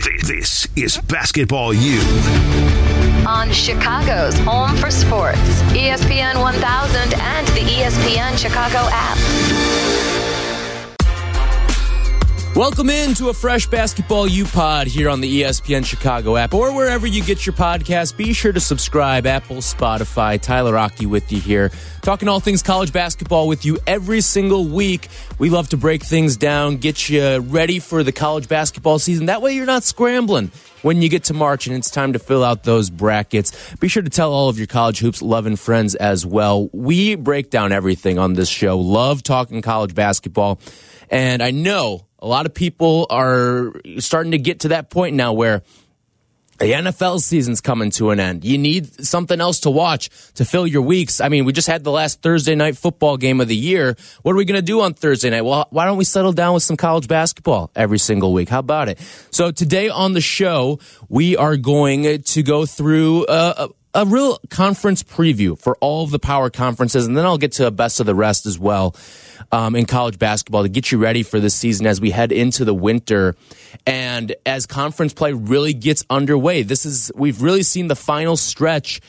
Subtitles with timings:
[0.00, 2.00] This is Basketball U.
[3.28, 5.38] On Chicago's home for sports,
[5.74, 10.29] ESPN 1000 and the ESPN Chicago app.
[12.60, 16.74] Welcome in to a fresh Basketball U Pod here on the ESPN Chicago app or
[16.74, 18.18] wherever you get your podcast.
[18.18, 20.38] Be sure to subscribe, Apple, Spotify.
[20.38, 21.72] Tyler Aki with you here,
[22.02, 25.08] talking all things college basketball with you every single week.
[25.38, 29.24] We love to break things down, get you ready for the college basketball season.
[29.24, 32.44] That way you're not scrambling when you get to March and it's time to fill
[32.44, 33.74] out those brackets.
[33.76, 36.68] Be sure to tell all of your college hoops loving friends as well.
[36.74, 38.78] We break down everything on this show.
[38.78, 40.60] Love talking college basketball.
[41.08, 45.32] And I know a lot of people are starting to get to that point now
[45.32, 45.62] where
[46.60, 48.44] the NFL season's coming to an end.
[48.44, 51.18] You need something else to watch to fill your weeks.
[51.18, 53.96] I mean, we just had the last Thursday night football game of the year.
[54.22, 55.40] What are we going to do on Thursday night?
[55.40, 58.50] Well, why don't we settle down with some college basketball every single week?
[58.50, 58.98] How about it?
[59.30, 65.02] So today on the show, we are going to go through a, a real conference
[65.02, 68.06] preview for all of the power conferences, and then I'll get to a best of
[68.06, 68.94] the rest as well
[69.52, 72.64] um, in college basketball to get you ready for this season as we head into
[72.64, 73.34] the winter
[73.86, 76.62] and as conference play really gets underway.
[76.62, 79.00] This is we've really seen the final stretch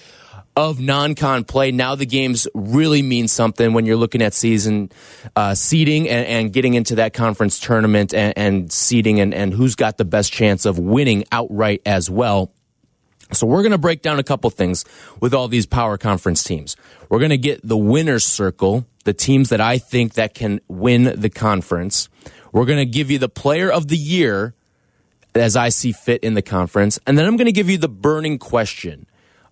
[0.56, 1.72] of non-con play.
[1.72, 4.92] Now the games really mean something when you're looking at season
[5.36, 9.76] uh, seeding and, and, getting into that conference tournament and, and seeding and, and who's
[9.76, 12.52] got the best chance of winning outright as well.
[13.34, 14.86] So we're going to break down a couple things
[15.20, 16.76] with all these power conference teams.
[17.10, 21.20] We're going to get the winner's circle, the teams that I think that can win
[21.20, 22.10] the conference.
[22.52, 24.54] We're going to give you the player of the year
[25.34, 27.00] as I see fit in the conference.
[27.08, 29.06] And then I'm going to give you the burning question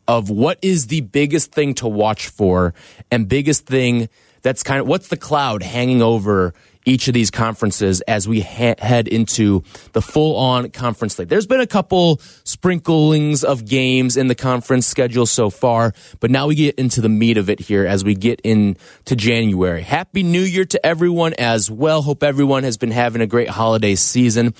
[0.08, 2.74] of what is the biggest thing to watch for
[3.12, 4.10] and biggest thing
[4.42, 6.54] that's kind of what's the cloud hanging over
[6.86, 9.64] each of these conferences as we ha- head into
[9.94, 11.28] the full on conference league.
[11.28, 16.48] There's been a couple sprinklings of games in the conference schedule so far, but now
[16.48, 19.82] we get into the meat of it here as we get into January.
[19.82, 22.02] Happy New Year to everyone as well.
[22.02, 24.54] Hope everyone has been having a great holiday season.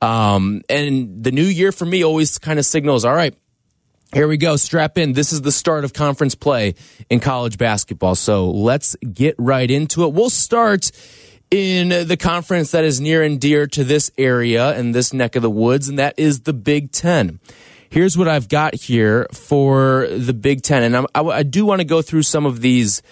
[0.00, 3.34] Um, and the new year for me always kind of signals, all right,
[4.14, 4.56] here we go.
[4.56, 5.12] Strap in.
[5.12, 6.76] This is the start of conference play
[7.10, 8.14] in college basketball.
[8.14, 10.14] So let's get right into it.
[10.14, 10.90] We'll start
[11.50, 15.42] in the conference that is near and dear to this area and this neck of
[15.42, 17.40] the woods, and that is the Big Ten.
[17.90, 21.86] Here's what I've got here for the Big Ten, and I, I do want to
[21.86, 23.02] go through some of these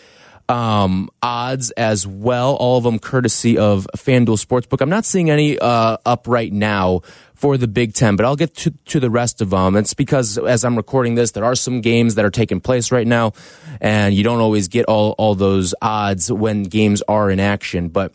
[0.49, 4.81] um, odds as well, all of them courtesy of FanDuel Sportsbook.
[4.81, 7.01] I'm not seeing any uh, up right now
[7.35, 9.77] for the Big Ten, but I'll get to, to the rest of them.
[9.77, 13.07] It's because as I'm recording this, there are some games that are taking place right
[13.07, 13.33] now,
[13.81, 17.89] and you don't always get all, all those odds when games are in action.
[17.89, 18.15] But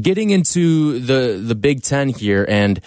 [0.00, 2.80] getting into the the Big Ten here and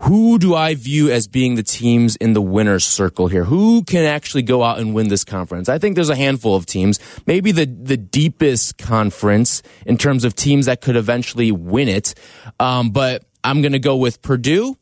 [0.00, 3.44] who do I view as being the teams in the winner's circle here?
[3.44, 5.68] Who can actually go out and win this conference?
[5.68, 10.36] I think there's a handful of teams, maybe the, the deepest conference in terms of
[10.36, 12.14] teams that could eventually win it.
[12.60, 14.78] Um, but I'm going to go with Purdue,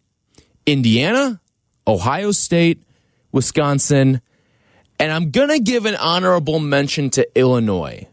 [0.66, 1.40] Indiana,
[1.86, 2.82] Ohio State,
[3.32, 4.20] Wisconsin,
[5.00, 8.06] and I'm going to give an honorable mention to Illinois.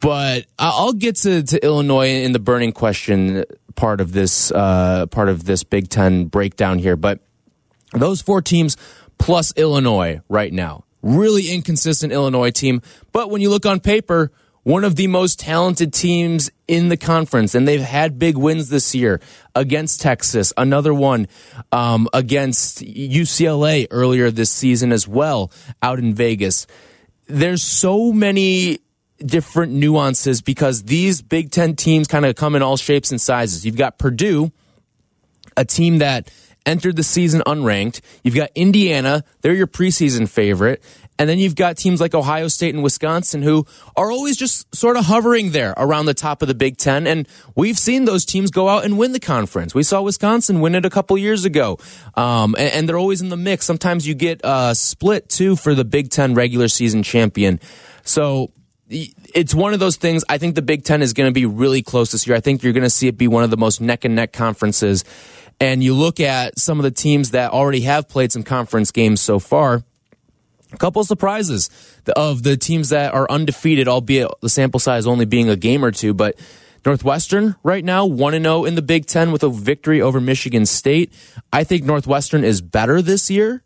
[0.00, 5.28] But I'll get to, to Illinois in the burning question part of this uh, part
[5.28, 6.96] of this Big Ten breakdown here.
[6.96, 7.20] But
[7.92, 8.76] those four teams
[9.18, 12.82] plus Illinois right now, really inconsistent Illinois team.
[13.12, 14.32] But when you look on paper,
[14.64, 18.96] one of the most talented teams in the conference, and they've had big wins this
[18.96, 19.20] year
[19.54, 21.28] against Texas, another one
[21.70, 25.52] um, against UCLA earlier this season as well,
[25.82, 26.66] out in Vegas.
[27.28, 28.80] There's so many
[29.18, 33.64] different nuances because these Big Ten teams kind of come in all shapes and sizes.
[33.64, 34.52] You've got Purdue,
[35.56, 36.30] a team that
[36.66, 38.00] entered the season unranked.
[38.22, 40.82] You've got Indiana, they're your preseason favorite.
[41.18, 43.66] And then you've got teams like Ohio State and Wisconsin who
[43.96, 47.06] are always just sort of hovering there around the top of the Big Ten.
[47.06, 49.74] And we've seen those teams go out and win the conference.
[49.74, 51.78] We saw Wisconsin win it a couple years ago.
[52.16, 53.64] Um, and, and, they're always in the mix.
[53.64, 57.60] Sometimes you get uh, split too for the Big Ten regular season champion.
[58.04, 58.50] So
[58.88, 60.24] it's one of those things.
[60.28, 62.36] I think the Big Ten is going to be really close this year.
[62.36, 64.32] I think you're going to see it be one of the most neck and neck
[64.32, 65.04] conferences.
[65.60, 69.20] And you look at some of the teams that already have played some conference games
[69.20, 69.82] so far.
[70.72, 71.70] A couple surprises
[72.16, 75.90] of the teams that are undefeated, albeit the sample size only being a game or
[75.90, 76.12] two.
[76.12, 76.36] But
[76.84, 81.12] Northwestern right now, 1 0 in the Big Ten with a victory over Michigan State.
[81.52, 83.62] I think Northwestern is better this year,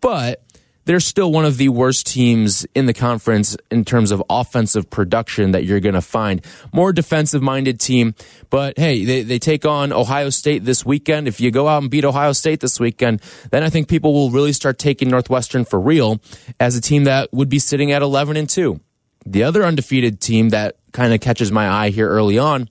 [0.00, 0.42] but
[0.84, 5.52] they're still one of the worst teams in the conference in terms of offensive production
[5.52, 6.44] that you're going to find.
[6.72, 8.14] More defensive minded team,
[8.50, 11.28] but hey, they, they take on Ohio State this weekend.
[11.28, 14.30] If you go out and beat Ohio State this weekend, then I think people will
[14.30, 16.20] really start taking Northwestern for real
[16.58, 18.80] as a team that would be sitting at 11 and 2.
[19.24, 22.68] The other undefeated team that kind of catches my eye here early on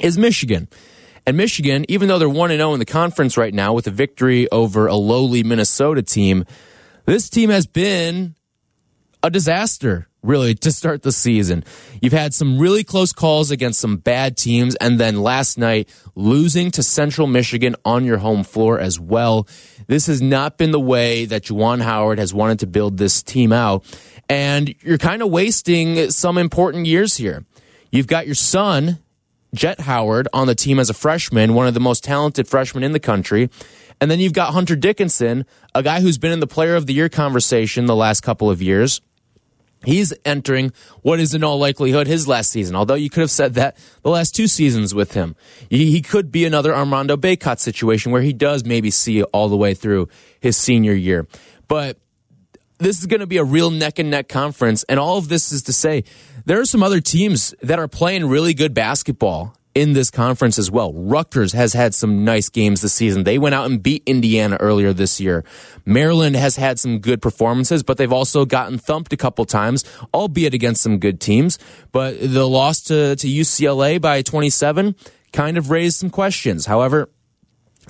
[0.00, 0.68] is Michigan.
[1.26, 4.48] And Michigan, even though they're 1 0 in the conference right now with a victory
[4.50, 6.44] over a lowly Minnesota team,
[7.06, 8.34] this team has been
[9.22, 11.64] a disaster, really, to start the season.
[12.02, 16.70] You've had some really close calls against some bad teams, and then last night, losing
[16.72, 19.48] to Central Michigan on your home floor as well.
[19.86, 23.52] This has not been the way that Juwan Howard has wanted to build this team
[23.52, 23.84] out.
[24.28, 27.44] And you're kind of wasting some important years here.
[27.90, 28.98] You've got your son,
[29.54, 32.92] Jett Howard, on the team as a freshman, one of the most talented freshmen in
[32.92, 33.48] the country.
[34.00, 36.94] And then you've got Hunter Dickinson, a guy who's been in the player of the
[36.94, 39.00] year conversation the last couple of years.
[39.84, 40.72] He's entering
[41.02, 44.10] what is in all likelihood his last season, although you could have said that the
[44.10, 45.36] last two seasons with him.
[45.70, 49.74] He, could be another Armando Bacot situation where he does maybe see all the way
[49.74, 50.08] through
[50.40, 51.26] his senior year.
[51.68, 51.98] But
[52.78, 54.82] this is going to be a real neck and neck conference.
[54.84, 56.04] And all of this is to say
[56.44, 60.70] there are some other teams that are playing really good basketball in this conference as
[60.70, 60.90] well.
[60.94, 63.24] Rutgers has had some nice games this season.
[63.24, 65.44] They went out and beat Indiana earlier this year.
[65.84, 69.84] Maryland has had some good performances, but they've also gotten thumped a couple times,
[70.14, 71.58] albeit against some good teams.
[71.92, 74.96] But the loss to, to UCLA by 27
[75.34, 76.64] kind of raised some questions.
[76.64, 77.10] However,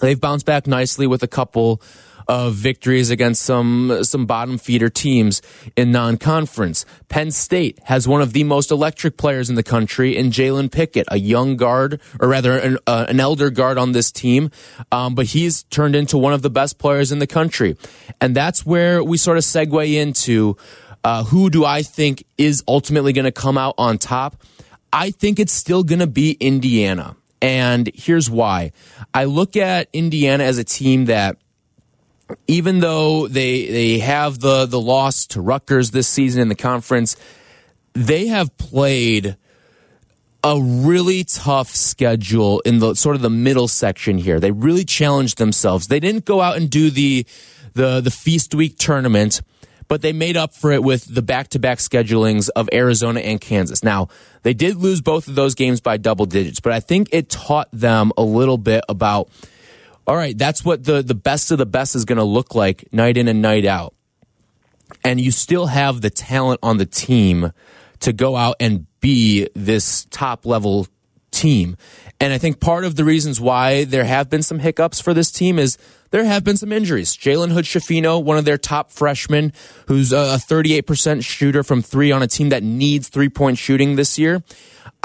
[0.00, 1.80] they've bounced back nicely with a couple
[2.28, 5.42] of victories against some some bottom feeder teams
[5.76, 6.84] in non-conference.
[7.08, 11.06] Penn State has one of the most electric players in the country in Jalen Pickett,
[11.10, 14.50] a young guard, or rather an, uh, an elder guard on this team,
[14.90, 17.76] um, but he's turned into one of the best players in the country,
[18.20, 20.56] and that's where we sort of segue into
[21.04, 24.42] uh, who do I think is ultimately going to come out on top.
[24.92, 27.16] I think it's still going to be Indiana.
[27.42, 28.72] And here's why.
[29.12, 31.36] I look at Indiana as a team that
[32.46, 37.16] even though they they have the the loss to Rutgers this season in the conference,
[37.94, 39.36] they have played
[40.44, 44.38] a really tough schedule in the sort of the middle section here.
[44.38, 45.88] They really challenged themselves.
[45.88, 47.26] They didn't go out and do the
[47.74, 49.40] the the feast week tournament,
[49.88, 53.82] but they made up for it with the back-to-back schedulings of Arizona and Kansas.
[53.82, 54.08] Now,
[54.42, 57.68] they did lose both of those games by double digits, but I think it taught
[57.72, 59.28] them a little bit about
[60.06, 62.92] all right, that's what the, the best of the best is going to look like
[62.92, 63.94] night in and night out.
[65.02, 67.52] And you still have the talent on the team
[68.00, 70.86] to go out and be this top level
[71.32, 71.76] team.
[72.20, 75.30] And I think part of the reasons why there have been some hiccups for this
[75.30, 75.76] team is
[76.10, 77.16] there have been some injuries.
[77.16, 79.52] Jalen Hood Schifino, one of their top freshmen,
[79.88, 84.18] who's a 38% shooter from three on a team that needs three point shooting this
[84.18, 84.42] year.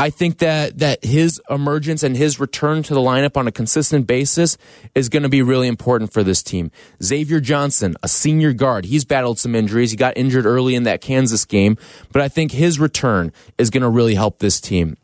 [0.01, 4.07] I think that that his emergence and his return to the lineup on a consistent
[4.07, 4.57] basis
[4.95, 6.71] is going to be really important for this team.
[7.03, 9.91] Xavier Johnson, a senior guard, he's battled some injuries.
[9.91, 11.77] He got injured early in that Kansas game,
[12.11, 14.97] but I think his return is going to really help this team.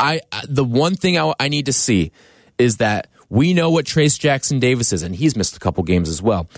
[0.00, 2.10] I the one thing I, I need to see
[2.58, 6.08] is that we know what Trayce Jackson Davis is, and he's missed a couple games
[6.08, 6.48] as well.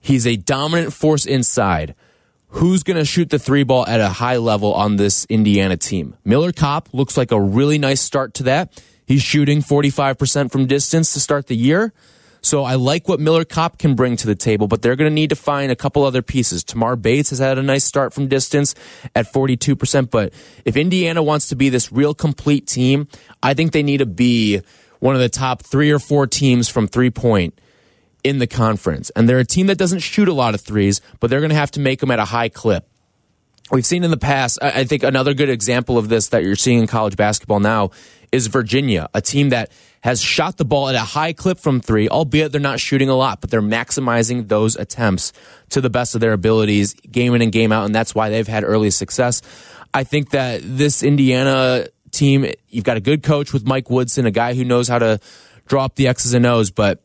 [0.00, 1.96] He's a dominant force inside
[2.52, 6.16] who's going to shoot the three ball at a high level on this Indiana team.
[6.24, 8.82] Miller Kopp looks like a really nice start to that.
[9.06, 11.92] He's shooting 45% from distance to start the year.
[12.42, 15.14] So I like what Miller Kopp can bring to the table, but they're going to
[15.14, 16.62] need to find a couple other pieces.
[16.62, 18.74] Tamar Bates has had a nice start from distance
[19.14, 23.08] at 42%, but if Indiana wants to be this real complete team,
[23.42, 24.60] I think they need to be
[24.98, 27.58] one of the top three or four teams from three point
[28.24, 29.10] in the conference.
[29.10, 31.56] And they're a team that doesn't shoot a lot of threes, but they're going to
[31.56, 32.88] have to make them at a high clip.
[33.70, 36.80] We've seen in the past, I think another good example of this that you're seeing
[36.80, 37.90] in college basketball now
[38.30, 39.70] is Virginia, a team that
[40.02, 43.14] has shot the ball at a high clip from three, albeit they're not shooting a
[43.14, 45.32] lot, but they're maximizing those attempts
[45.70, 48.48] to the best of their abilities, game in and game out, and that's why they've
[48.48, 49.42] had early success.
[49.94, 54.30] I think that this Indiana team, you've got a good coach with Mike Woodson, a
[54.30, 55.20] guy who knows how to
[55.66, 57.02] drop the X's and O's, but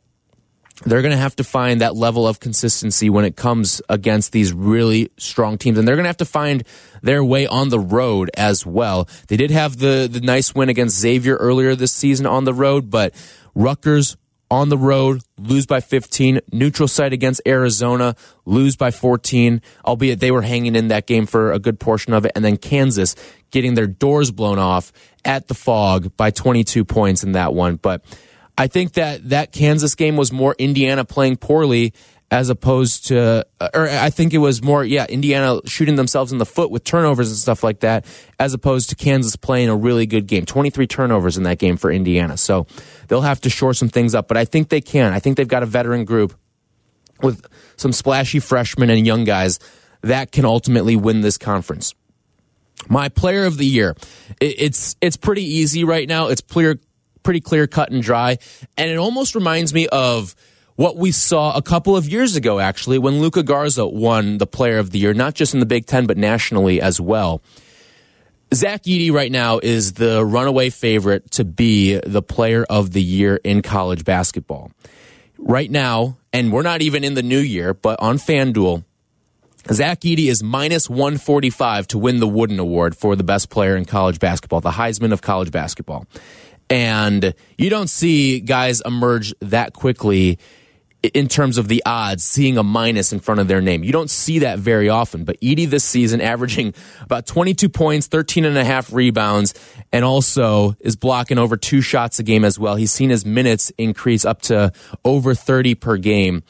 [0.86, 4.54] they're going to have to find that level of consistency when it comes against these
[4.54, 5.78] really strong teams.
[5.78, 6.64] And they're going to have to find
[7.02, 9.08] their way on the road as well.
[9.28, 12.90] They did have the, the nice win against Xavier earlier this season on the road,
[12.90, 13.14] but
[13.56, 14.18] Rutgers
[14.50, 18.16] on the road, lose by 15, neutral site against Arizona,
[18.46, 22.26] lose by 14, albeit they were hanging in that game for a good portion of
[22.26, 22.32] it.
[22.36, 23.16] And then Kansas
[23.52, 24.94] getting their doors blown off
[25.26, 27.76] at the Phog by 22 points in that one.
[27.76, 28.06] But
[28.58, 31.94] I think that that Kansas game was more Indiana playing poorly
[32.30, 36.46] as opposed to, or I think it was more, yeah, Indiana shooting themselves in the
[36.46, 38.06] foot with turnovers and stuff like that,
[38.38, 40.46] as opposed to Kansas playing a really good game.
[40.46, 42.36] 23 turnovers in that game for Indiana.
[42.36, 42.68] So
[43.08, 45.14] they'll have to shore some things up, but I think they can.
[45.14, 46.34] I think they've got a veteran group
[47.22, 47.46] with
[47.78, 49.60] some splashy freshmen and young guys
[50.02, 51.96] that can ultimately win this conference.
[52.90, 53.96] My player of the year,
[54.40, 56.28] it's it's pretty easy right now.
[56.28, 56.80] It's clear,
[57.28, 58.38] pretty clear cut and dry,
[58.78, 60.34] and it almost reminds me of
[60.78, 64.78] what we saw a couple of years ago, actually, when Luka Garza won the Player
[64.78, 67.42] of the Year, not just in the Big Ten but nationally as well.
[68.54, 73.42] Zach Edey right now is the runaway favorite to be the Player of the Year
[73.44, 74.72] in college basketball.
[75.38, 78.86] Right now, and we're not even in the new year, but on FanDuel,
[79.70, 83.84] Zach Edey is minus 145 to win the Wooden Award for the best player in
[83.84, 86.08] college basketball, the Heisman of college basketball.
[86.70, 90.38] And you don't see guys emerge that quickly
[91.14, 93.84] in terms of the odds, seeing a minus in front of their name.
[93.84, 98.46] You don't see that very often, but Edey this season averaging about 22 points, 13
[98.46, 99.54] and a half rebounds,
[99.94, 102.76] and also is blocking over two shots a game as well.
[102.76, 104.72] He's seen his minutes increase up to
[105.06, 106.44] over 30 per game.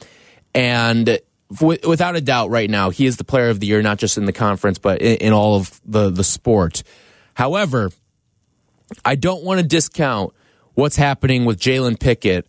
[0.55, 1.19] And
[1.61, 4.25] without a doubt, right now, he is the player of the year, not just in
[4.25, 6.83] the conference, but in all of the, the sport.
[7.33, 7.91] However,
[9.03, 10.33] I don't want to discount
[10.73, 12.47] what's happening with Jalen Pickett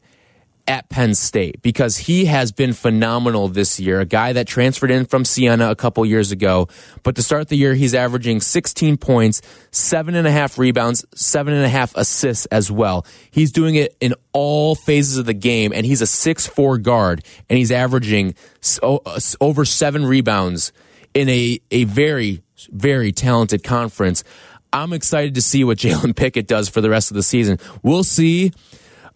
[0.69, 4.01] at Penn State because he has been phenomenal this year.
[4.01, 6.69] A guy that transferred in from Siena a couple years ago,
[7.03, 9.41] but to start the year, he's averaging 16 points,
[9.71, 13.07] seven and a half rebounds, seven and a half assists as well.
[13.31, 17.59] He's doing it in all phases of the game, and he's a six-four guard, and
[17.59, 18.35] he's averaging
[18.83, 18.99] uh,
[19.41, 20.73] over seven rebounds
[21.15, 24.23] in a, a very, very talented conference.
[24.73, 27.59] I'm excited to see what Jalen Pickett does for the rest of the season.
[27.83, 28.53] We'll see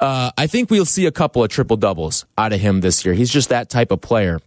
[0.02, 3.14] uh, I think we'll see a couple of triple doubles out of him this year.
[3.14, 4.40] He's just that type of player.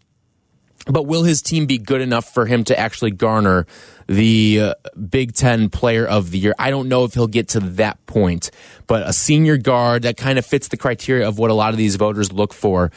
[0.85, 3.65] But will his team be good enough for him to actually garner
[4.05, 4.73] the uh,
[5.09, 6.53] Big Ten Player of the Year?
[6.59, 8.51] I don't know if he'll get to that point,
[8.85, 11.77] but a senior guard that kind of fits the criteria of what a lot of
[11.77, 12.91] these voters look for.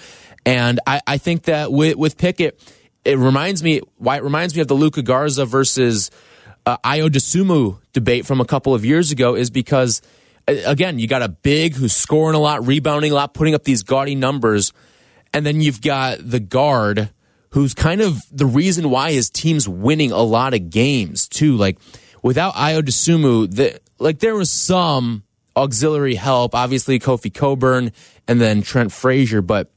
[0.45, 2.61] And I, I think that with, with Pickett,
[3.05, 6.11] it reminds me why it reminds me of the Luka Garza versus
[6.69, 10.03] uh, Ayo Dosunmu debate from a couple of years ago is because
[10.47, 13.83] again, you got a big who's scoring a lot, rebounding a lot, putting up these
[13.83, 14.73] gaudy numbers.
[15.33, 17.11] And then you've got the guard
[17.51, 21.57] who's kind of the reason why his team's winning a lot of games too.
[21.57, 21.79] Like
[22.23, 25.23] without Ayo Dosunmu, the, like there was some
[25.57, 27.93] auxiliary help, obviously Kofi Cockburn
[28.27, 29.71] and then Trent Frazier, but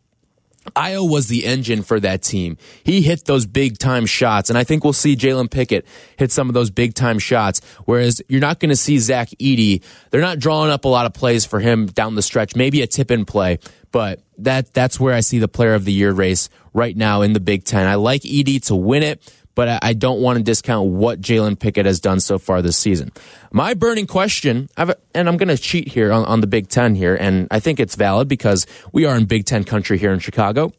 [0.75, 2.57] Ayo was the engine for that team.
[2.83, 5.85] He hit those big time shots, and I think we'll see Jalen Pickett
[6.17, 7.61] hit some of those big time shots.
[7.85, 9.83] Whereas you're not going to see Zach Edey.
[10.11, 12.55] They're not drawing up a lot of plays for him down the stretch.
[12.55, 13.59] Maybe a tip in play,
[13.91, 17.33] but that that's where I see the Player of the Year race right now in
[17.33, 17.87] the Big Ten.
[17.87, 19.21] I like Edey to win it
[19.61, 23.11] but I don't want to discount what Jalen Pickett has done so far this season.
[23.51, 27.13] My burning question, and I'm going to cheat here on, on the Big Ten here,
[27.13, 30.73] and I think it's valid because we are in Big Ten country here in Chicago.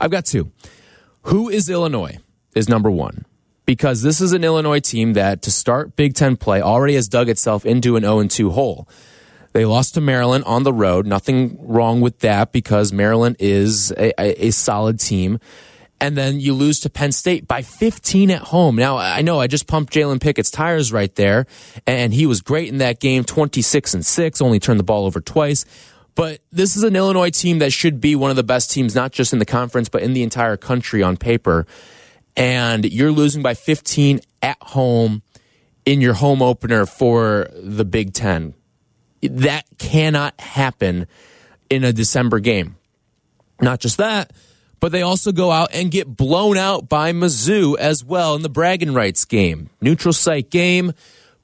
[0.00, 0.52] I've got two.
[1.22, 2.18] Who is Illinois?
[2.54, 3.26] Is number one.
[3.66, 7.28] Because this is an Illinois team that, to start Big Ten play, already has dug
[7.28, 8.88] itself into an 0 2 hole.
[9.54, 11.04] They lost to Maryland on the road.
[11.04, 15.40] Nothing wrong with that because Maryland is a, a, a solid team
[16.00, 18.76] and then you lose to Penn State by 15 at home.
[18.76, 21.46] Now, I know I just pumped Jalen Pickett's tires right there,
[21.86, 25.20] and he was great in that game 26 and 6, only turned the ball over
[25.20, 25.64] twice.
[26.14, 29.12] But this is an Illinois team that should be one of the best teams, not
[29.12, 31.66] just in the conference, but in the entire country on paper.
[32.36, 35.22] And you're losing by 15 at home
[35.84, 38.54] in your home opener for the Big Ten.
[39.22, 41.06] That cannot happen
[41.68, 42.76] in a December game.
[43.60, 44.32] Not just that,
[44.80, 48.48] but they also go out and get blown out by Mizzou as well in the
[48.48, 49.70] bragging rights game.
[49.80, 50.92] Neutral site game,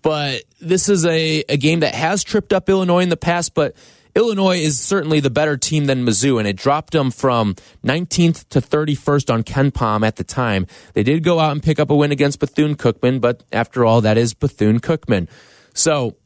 [0.03, 3.77] but this is a, a game that has tripped up Illinois in the past, but
[4.17, 8.63] Illinois is certainly the better team than Mizzou, and it dropped them from 19th to
[8.63, 10.67] 31st on KenPom at the time.
[10.95, 14.01] They did go out and pick up a win against Bethune Cookman, but after all,
[14.01, 15.29] that is Bethune Cookman.
[15.75, 16.17] So,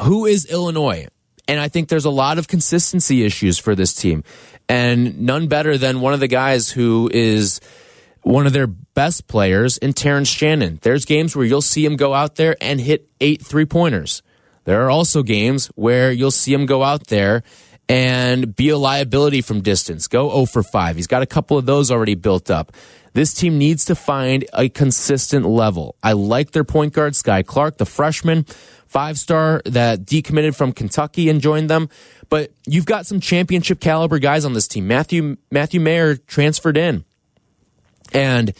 [0.00, 1.08] who is Illinois?
[1.48, 4.22] And I think there's a lot of consistency issues for this team
[4.68, 7.60] and none better than one of the guys who is
[8.22, 10.78] one of their best players in Terrence Shannon.
[10.82, 14.22] There's games where you'll see him go out there and hit eight three pointers.
[14.64, 17.42] There are also games where you'll see him go out there
[17.88, 20.08] and be a liability from distance.
[20.08, 20.96] Go 0 for 5.
[20.96, 22.72] He's got a couple of those already built up.
[23.14, 25.96] This team needs to find a consistent level.
[26.02, 28.44] I like their point guard, Skyy Clark, the freshman,
[28.88, 31.88] five star that decommitted from Kentucky and joined them.
[32.28, 34.86] But you've got some championship caliber guys on this team.
[34.86, 37.04] Matthew Matthew Mayer transferred in,
[38.12, 38.52] and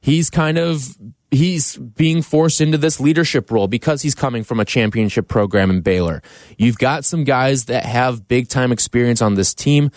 [0.00, 0.96] he's kind of
[1.30, 5.80] he's being forced into this leadership role because he's coming from a championship program in
[5.80, 6.22] Baylor.
[6.56, 9.90] You've got some guys that have big time experience on this team,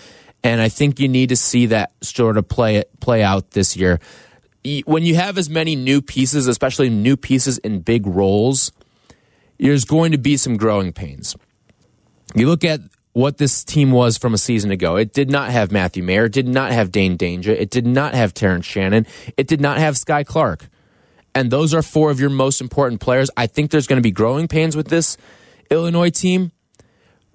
[0.44, 4.00] and I think you need to see that sort of play play out this year.
[4.86, 8.72] When you have as many new pieces, especially new pieces in big roles,
[9.59, 11.35] there's going to be some growing pains.
[12.35, 12.81] You look at
[13.13, 14.95] what this team was from a season ago.
[14.95, 18.13] It did not have Matthew Mayer, it did not have Dain Dainja, it did not
[18.13, 20.69] have Terrence Shannon, it did not have Skyy Clark
[21.37, 23.29] and those are four of your most important players.
[23.37, 25.17] I think there's going to be growing pains with this
[25.69, 26.51] Illinois team,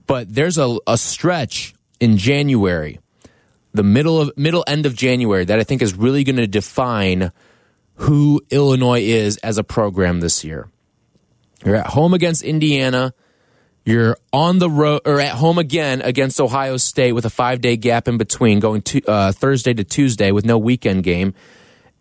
[0.09, 2.99] but there's a, a stretch in January,
[3.73, 7.31] the middle of middle end of January, that I think is really going to define
[7.95, 10.69] who Illinois is as a program this year.
[11.64, 13.14] You're at home against Indiana.
[13.85, 17.76] You're on the road or at home again against Ohio State with a five day
[17.76, 21.35] gap in between, going to uh, Thursday to Tuesday with no weekend game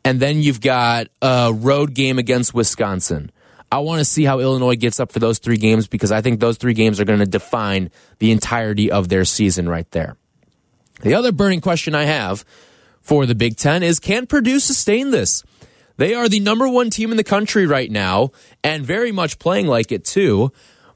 [0.03, 3.31] and then you've got a road game against Wisconsin.
[3.71, 6.39] I want to see how Illinois gets up for those three games because I think
[6.39, 7.89] those three games are going to define
[8.19, 10.17] the entirety of their season right there.
[11.01, 12.43] The other burning question I have
[13.01, 15.43] for the Big Ten is can Purdue sustain this?
[16.01, 18.31] They are the number one team in the country right now
[18.63, 20.51] and very much playing like it too.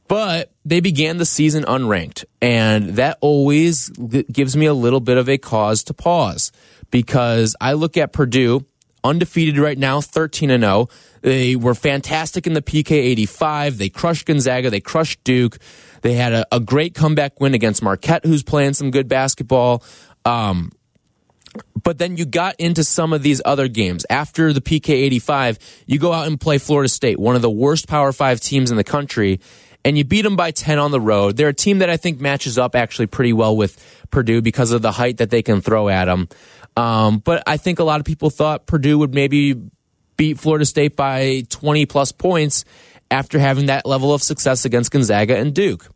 [0.08, 5.30] But they began the season unranked, and that always gives me a little bit of
[5.30, 6.52] a cause to pause
[6.90, 8.66] because I look at Purdue
[9.04, 10.90] undefeated right now, 13 and 0.
[11.22, 13.78] They were fantastic in the PK 85.
[13.78, 14.72] They crushed Gonzaga.
[14.72, 15.60] They crushed Duke.
[16.02, 19.84] They had a, a great comeback win against Marquette, who's playing some good basketball.
[20.26, 20.72] Um,
[21.84, 24.06] but then you got into some of these other games.
[24.10, 27.88] After the PK 85, you go out and play Florida State, one of the worst
[27.88, 29.40] Power Five teams in the country,
[29.84, 31.38] and you beat them by 10 on the road.
[31.38, 33.78] They're a team that I think matches up actually pretty well with
[34.10, 36.28] Purdue because of the height that they can throw at them.
[36.76, 39.56] Um, but I think a lot of people thought Purdue would maybe
[40.18, 42.66] beat Florida State by 20 plus points
[43.12, 45.88] after having that level of success against Gonzaga and Duke.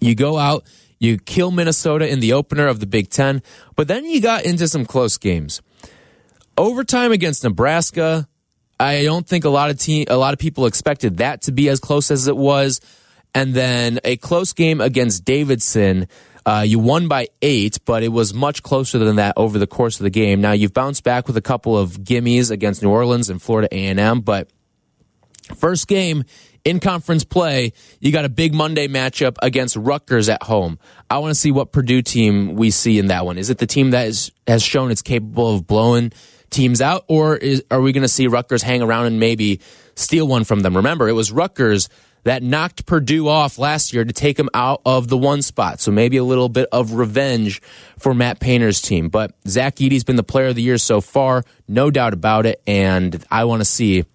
[0.00, 0.64] You go out,
[1.04, 3.42] you kill Minnesota in the opener of the Big Ten,
[3.76, 5.62] but then you got into some close games.
[6.56, 8.28] Overtime against Nebraska,
[8.78, 11.68] I don't think a lot of team, a lot of people expected that to be
[11.68, 12.80] as close as it was.
[13.36, 16.06] And then a close game against Davidson
[16.46, 19.98] uh, you won by eight, but it was much closer than that over the course
[19.98, 20.40] of the game.
[20.40, 24.20] Now you've bounced back with a couple of gimmies against New Orleans and Florida A&M,
[24.20, 24.50] but
[25.56, 26.24] first game
[26.64, 30.78] in conference play, you got a big Monday matchup against Rutgers at home.
[31.10, 33.38] I want to see what Purdue team we see in that one.
[33.38, 36.12] Is it the team that is, has shown it's capable of blowing
[36.50, 39.60] teams out, or is, are we going to see Rutgers hang around and maybe
[39.94, 40.76] steal one from them?
[40.76, 41.88] Remember, it was Rutgers
[42.22, 45.80] that knocked Purdue off last year to take them out of the one spot.
[45.80, 47.60] So maybe a little bit of revenge
[47.98, 49.10] for Matt Painter's team.
[49.10, 52.62] But Zach Edey's been the player of the year so far, no doubt about it.
[52.66, 54.06] And I want to see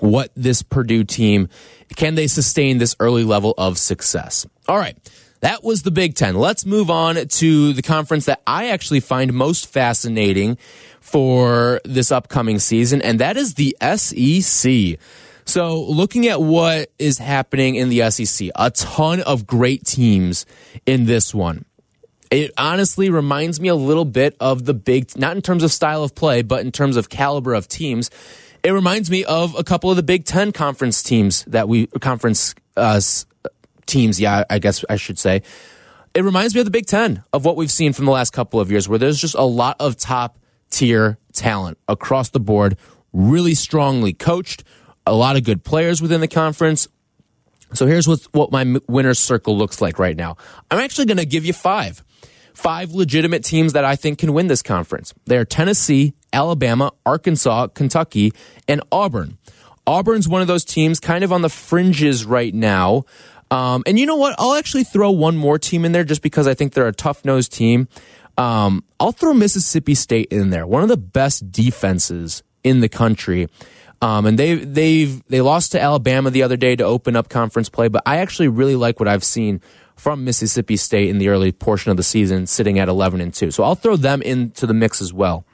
[0.00, 1.48] what this Purdue team
[1.96, 4.46] can they sustain this early level of success.
[4.68, 4.96] All right.
[5.40, 6.34] That was the Big Ten.
[6.34, 10.58] Let's move on to the conference that I actually find most fascinating
[11.00, 14.98] for this upcoming season, and that is the SEC.
[15.44, 20.44] So, looking at what is happening in the SEC, a ton of great teams
[20.84, 21.64] in this one.
[22.30, 26.04] It honestly reminds me a little bit of the big, not in terms of style
[26.04, 28.10] of play, but in terms of caliber of teams.
[28.62, 32.54] It reminds me of a couple of the Big Ten conference teams that we, conference
[32.76, 33.00] uh,
[33.86, 35.42] teams, yeah, I guess I should say.
[36.14, 38.60] It reminds me of the Big Ten, of what we've seen from the last couple
[38.60, 40.38] of years, where there's just a lot of top
[40.70, 42.76] tier talent across the board,
[43.12, 44.64] really strongly coached,
[45.06, 46.88] a lot of good players within the conference.
[47.74, 50.36] So here's what, what my winner's circle looks like right now.
[50.70, 52.02] I'm actually going to give you five.
[52.58, 55.14] Five legitimate teams that I think can win this conference.
[55.26, 58.32] They're Tennessee, Alabama, Arkansas, Kentucky,
[58.66, 59.38] and Auburn.
[59.86, 63.04] Auburn's one of those teams kind of on the fringes right now.
[63.52, 64.34] Um, and you know what?
[64.40, 67.24] I'll actually throw one more team in there just because I think they're a tough
[67.24, 67.86] nosed team.
[68.36, 70.66] Um, I'll throw Mississippi State in there.
[70.66, 73.46] One of the best defenses in the country.
[74.02, 77.68] Um, and they they've they lost to Alabama the other day to open up conference
[77.68, 79.60] play, but I actually really like what I've seen
[79.98, 83.50] from Mississippi State in the early portion of the season, sitting at 11 and 2.
[83.50, 85.44] So I'll throw them into the mix as well.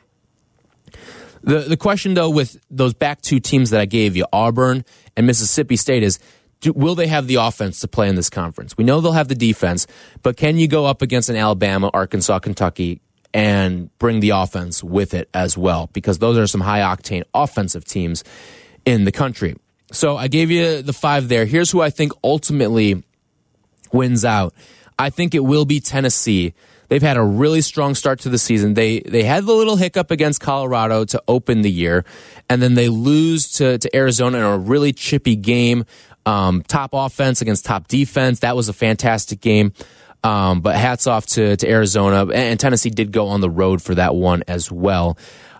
[1.42, 5.26] The the question though with those back two teams that I gave you, Auburn and
[5.26, 6.18] Mississippi State is
[6.60, 8.78] do, will they have the offense to play in this conference?
[8.78, 9.86] We know they'll have the defense,
[10.22, 13.02] but can you go up against an Alabama, Arkansas, Kentucky
[13.34, 17.84] and bring the offense with it as well, because those are some high octane offensive
[17.84, 18.24] teams
[18.86, 19.56] in the country.
[19.92, 21.44] So I gave you the five there.
[21.44, 23.02] Here's who I think ultimately
[23.94, 24.52] wins out.
[24.98, 26.52] I think it will be Tennessee.
[26.88, 28.74] They've had a really strong start to the season.
[28.74, 32.04] They they had the little hiccup against Colorado to open the year,
[32.50, 35.86] and then they lose to, to Arizona in a really chippy game.
[36.26, 38.40] Um, top offense against top defense.
[38.40, 39.72] That was a fantastic game.
[40.22, 43.94] Um, but hats off to, to Arizona and Tennessee did go on the road for
[43.94, 45.18] that one as well.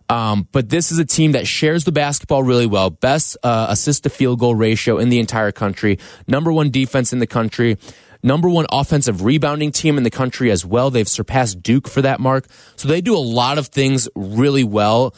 [0.09, 2.89] Um, but this is a team that shares the basketball really well.
[2.89, 5.99] Best uh, assist to field goal ratio in the entire country.
[6.27, 7.77] Number one defense in the country.
[8.25, 10.89] Number one offensive rebounding team in the country as well.
[10.89, 12.47] They've surpassed Duke for that mark.
[12.75, 15.15] So they do a lot of things really well.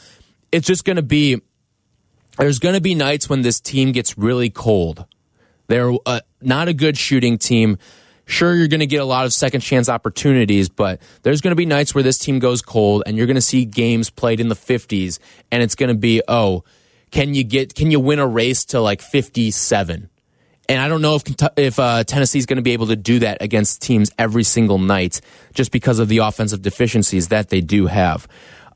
[0.51, 1.41] It's just going to be,
[2.37, 5.05] there's going to be nights when this team gets really cold.
[5.67, 7.77] They're uh, not a good shooting team.
[8.25, 11.55] Sure, you're going to get a lot of second chance opportunities, but there's going to
[11.55, 14.49] be nights where this team goes cold and you're going to see games played in
[14.49, 16.65] the 50s and it's going to be, oh,
[17.11, 20.09] can you get, can you win a race to like 57?
[20.69, 21.23] And I don't know if
[21.55, 24.79] if uh, Tennessee is going to be able to do that against teams every single
[24.79, 25.21] night,
[25.53, 28.27] just because of the offensive deficiencies that they do have.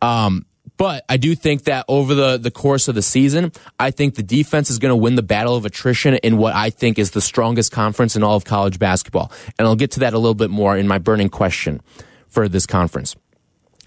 [0.02, 0.46] Um,
[0.78, 4.24] but I do think that over the, the course of the season, I think the
[4.24, 7.22] defense is going to win the battle of attrition in what I think is the
[7.22, 9.32] strongest conference in all of college basketball.
[9.60, 11.82] And I'll get to that a little bit more in my burning question
[12.28, 13.16] for this conference.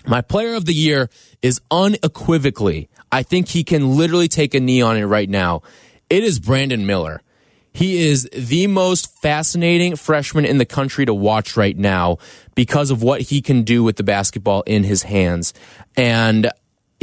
[0.06, 1.08] My player of the year
[1.42, 5.62] is unequivocally, I think he can literally take a knee on it right now.
[6.10, 7.22] It is Brandon Miller.
[7.74, 12.18] He is the most fascinating freshman in the country to watch right now
[12.54, 15.52] because of what he can do with the basketball in his hands.
[15.96, 16.50] And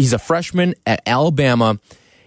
[0.01, 1.79] He's a freshman at Alabama.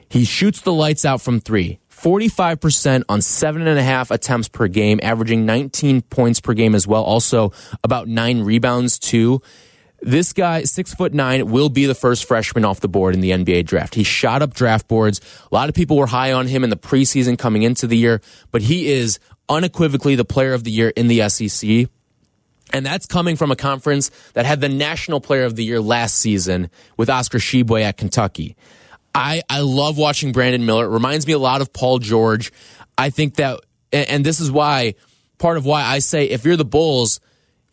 [0.08, 1.80] He shoots the lights out from three.
[1.90, 6.86] 45% on seven and a half attempts per game, averaging 19 points per game as
[6.86, 7.02] well.
[7.02, 7.52] Also
[7.82, 9.42] about nine rebounds too.
[10.04, 13.30] This guy, six foot nine, will be the first freshman off the board in the
[13.30, 13.94] NBA draft.
[13.94, 15.18] He shot up draft boards.
[15.50, 18.20] A lot of people were high on him in the preseason coming into the year,
[18.50, 21.88] but he is unequivocally the player of the year in the SEC.
[22.70, 26.16] And that's coming from a conference that had the National Player of the Year last
[26.16, 28.56] season with Oscar Tshiebwe at Kentucky.
[29.14, 30.84] I, I love watching Brandon Miller.
[30.84, 32.52] It reminds me a lot of Paul George.
[32.98, 34.96] I think that, and this is why,
[35.38, 37.20] part of why I say if you're the Bulls,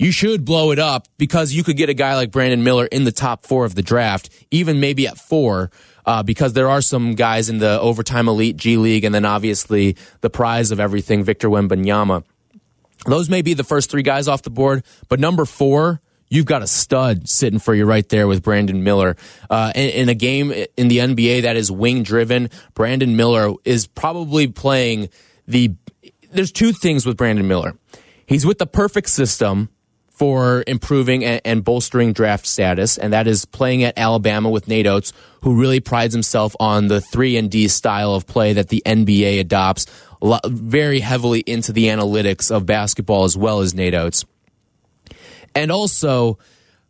[0.02, 3.04] you should blow it up because you could get a guy like Brandon Miller in
[3.04, 5.70] the top four of the draft, even maybe at four,
[6.08, 9.96] uh, because there are some guys in the overtime elite G League, and then obviously
[10.22, 12.24] the prize of everything, Victor Wembanyama.
[13.06, 16.64] Those may be the first three guys off the board, but number four, you've got
[16.64, 19.16] a stud sitting for you right there with Brandon Miller.
[19.52, 23.86] Uh, in, in, a game in the NBA that is wing driven, Brandon Miller is
[23.86, 25.10] probably playing
[25.48, 25.76] the.
[26.32, 27.78] There's two things with Brandon Miller.
[28.26, 29.70] He's with the perfect system
[30.22, 34.86] for improving and, and bolstering draft status, and that is playing at Alabama with Nate
[34.86, 38.84] Oats, who really prides himself on the three and D style of play that the
[38.86, 39.88] NBA adopts
[40.46, 44.24] very heavily into the analytics of basketball as well as Nate Oats.
[45.56, 46.38] And also,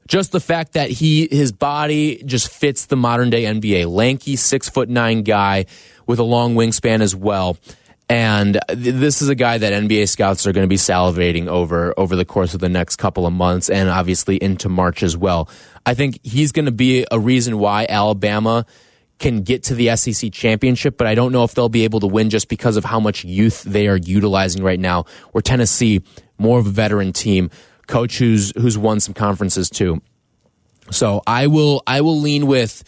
[0.10, 3.90] just the fact that he his body just fits the modern day NBA.
[3.90, 5.68] Lanky, six foot nine guy
[6.06, 7.56] with a long wingspan as well.
[8.12, 12.18] And this is a guy that NBA scouts are going to be salivating over over
[12.18, 15.48] the course of the next couple of months and obviously into March as well.
[15.86, 18.66] I think he's going to be a reason why Alabama
[19.18, 22.08] can get to the SEC championship, but I don't know if they'll be able to
[22.08, 25.06] win just because of how much youth they are utilizing right now.
[25.32, 26.04] Where Tennessee,
[26.38, 27.50] more of a veteran team,
[27.88, 30.02] coach who's who's won some conferences too.
[30.90, 32.84] So I will I will lean with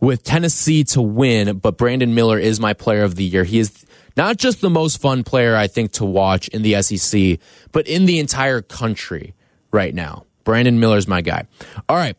[0.00, 3.44] with Tennessee to win, but Brandon Miller is my player of the year.
[3.44, 3.85] He is
[4.16, 7.38] not just the most fun player I think to watch in the SEC,
[7.72, 9.34] but in the entire country
[9.70, 10.24] right now.
[10.44, 11.44] Brandon Miller's my guy.
[11.88, 12.16] All right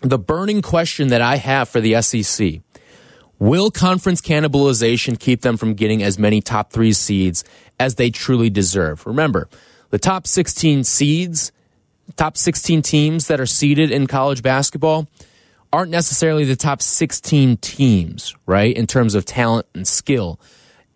[0.00, 2.60] the burning question that I have for the SEC
[3.38, 7.44] will conference cannibalization keep them from getting as many top three seeds
[7.78, 9.06] as they truly deserve?
[9.06, 9.48] Remember,
[9.90, 11.52] the top 16 seeds,
[12.16, 15.06] top 16 teams that are seeded in college basketball
[15.72, 18.74] aren't necessarily the top 16 teams, right?
[18.76, 20.40] In terms of talent and skill.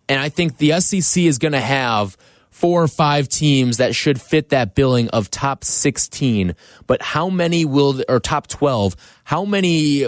[0.07, 2.17] And I think the SEC is going to have
[2.49, 6.55] four or five teams that should fit that billing of top 16
[6.87, 10.07] but how many will or top 12 how many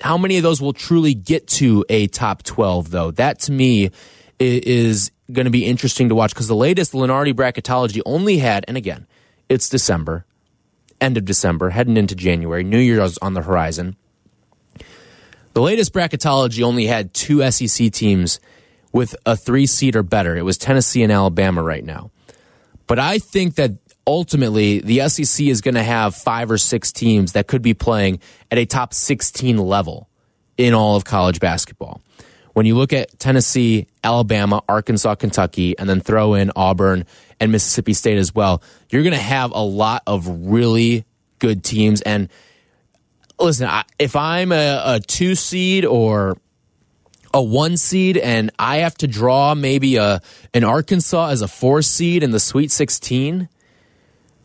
[0.00, 3.10] how many of those will truly get to a top 12 though?
[3.10, 3.90] That to me
[4.38, 8.76] is going to be interesting to watch because the latest Lunardi bracketology only had and
[8.76, 9.06] again
[9.48, 10.24] it's December
[11.00, 13.96] end of December heading into January New Year's on the horizon.
[15.54, 18.38] The latest bracketology only had two SEC teams
[18.92, 20.36] with a three seed or better.
[20.36, 22.10] It was Tennessee and Alabama right now.
[22.86, 23.72] But I think that
[24.06, 28.20] ultimately the SEC is going to have five or six teams that could be playing
[28.50, 30.08] at a top 16 level
[30.56, 32.00] in all of college basketball.
[32.54, 37.04] when you look at Tennessee, Alabama, Arkansas, Kentucky, and then throw in Auburn
[37.38, 41.04] and Mississippi State as well, you're going to have a lot of really
[41.38, 42.00] good teams.
[42.00, 42.28] And
[43.38, 43.70] listen,
[44.00, 46.36] if I'm a, a two seed or
[47.32, 50.20] a one seed and I have to draw maybe a
[50.54, 53.48] an Arkansas as a four seed in the Sweet 16,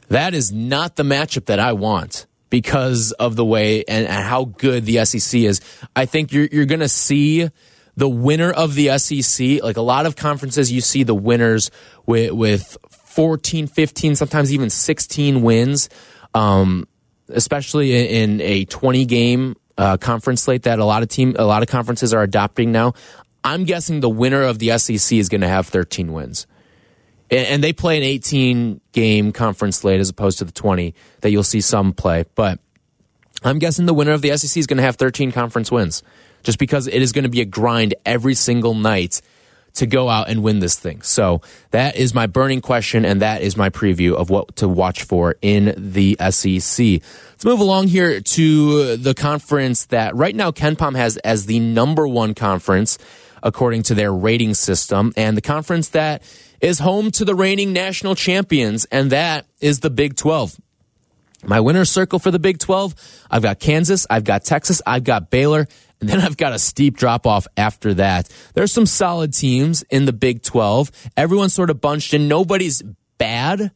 [0.10, 4.46] that is not the matchup that I want because of the way and, and how
[4.46, 5.62] good the SEC is.
[5.96, 7.50] I think you're you're going to see
[7.96, 11.72] the winner of the SEC, like a lot of conferences, you see the winners
[12.06, 15.90] with with 14, 15, sometimes even 16 wins.
[16.34, 16.88] Um,
[17.30, 21.64] especially in a 20 game uh, conference slate that a lot of team, a lot
[21.64, 22.94] of conferences are adopting now.
[23.44, 26.48] I'm guessing the winner of the SEC is going to have 13 wins.
[27.30, 31.44] And they play an 18 game conference slate as opposed to the 20 that you'll
[31.44, 32.26] see some play.
[32.36, 32.60] But
[33.44, 36.04] I'm guessing the winner of the SEC is going to have 13 conference wins
[36.44, 39.22] just because it is going to be a grind every single night
[39.76, 41.02] to go out and win this thing.
[41.02, 45.04] So that is my burning question, and that is my preview of what to watch
[45.04, 47.02] for in the SEC.
[47.32, 52.08] Let's move along here to the conference that right now KenPom has as the number
[52.08, 52.98] one conference
[53.42, 56.24] according to their rating system, and the conference that
[56.62, 60.58] is home to the reigning national champions, and that is the Big 12.
[61.46, 62.96] My winner circle for the Big 12,
[63.30, 65.68] I've got Kansas, I've got Texas, I've got Baylor,
[66.04, 68.30] and then I've got a steep drop off after that.
[68.54, 70.92] There's some solid teams in the Big 12.
[71.16, 72.28] Everyone's sort of bunched in.
[72.28, 72.84] Nobody's
[73.18, 73.72] bad,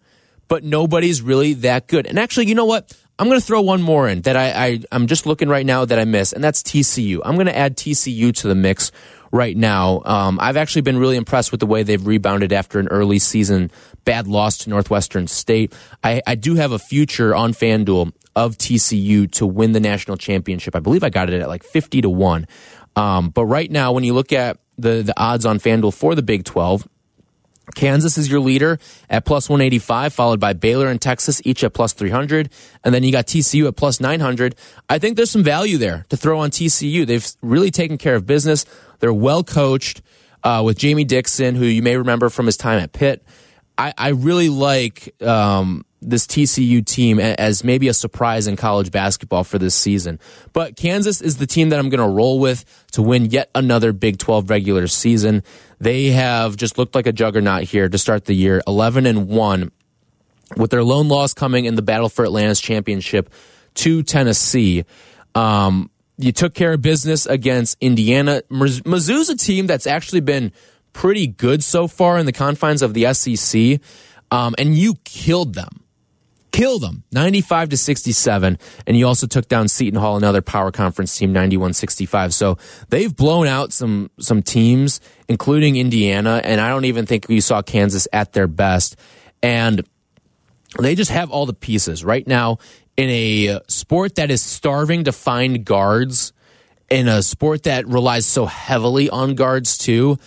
[0.50, 2.06] but nobody's really that good.
[2.06, 2.94] And actually, you know what?
[3.18, 5.86] I'm going to throw one more in that I, I am just looking right now
[5.86, 7.22] that I miss, and that's TCU.
[7.24, 8.92] I'm going to add TCU to the mix
[9.32, 10.02] right now.
[10.06, 13.72] Um, I've actually been really impressed with the way they've rebounded after an early season
[14.06, 15.74] bad loss to Northwestern State.
[16.04, 20.76] I, I do have a future on FanDuel of TCU to win the national championship.
[20.76, 22.48] I believe I got it at like 50 to 1.
[22.96, 26.22] Um, but right now, when you look at the, the odds on FanDuel for the
[26.22, 26.88] Big 12,
[27.74, 28.78] Kansas is your leader
[29.10, 32.52] at plus 185, followed by Baylor and Texas, each at plus 300.
[32.84, 34.56] And then you got TCU at plus 900.
[34.88, 37.08] I think there's some value there to throw on TCU.
[37.08, 38.68] They've really taken care of business.
[39.00, 40.04] They're well coached
[40.44, 43.24] uh, with Jamie Dixon, who you may remember from his time at Pitt.
[43.80, 49.44] I, I really like um, this TCU team as maybe a surprise in college basketball
[49.44, 50.20] for this season.
[50.54, 53.94] But Kansas is the team that I'm going to roll with to win yet another
[53.94, 55.44] Big 12 regular season.
[55.80, 59.72] They have just looked like a juggernaut here to start the year, 11 and 1
[60.56, 63.30] with their lone loss coming in the Battle for Atlantis championship
[63.76, 64.86] to Tennessee.
[65.36, 68.42] Um, you took care of business against Indiana.
[68.50, 70.52] Mizzou's a team that's actually been
[70.94, 73.80] pretty good so far in the confines of the SEC.
[74.32, 75.84] Um, and you killed them
[76.52, 78.58] killed them 95 to 67
[78.88, 82.58] and you also took down Seton Hall another power conference team 91-65 so
[82.90, 86.42] they've blown out some some teams including Indiana.
[86.44, 88.96] And I don't even think we saw Kansas at their best.
[89.44, 89.86] And
[90.80, 92.04] they just have all the pieces.
[92.04, 92.58] Right now
[92.96, 96.34] in a sport that is starving to find guards
[96.90, 100.18] in a sport that relies so heavily on guards too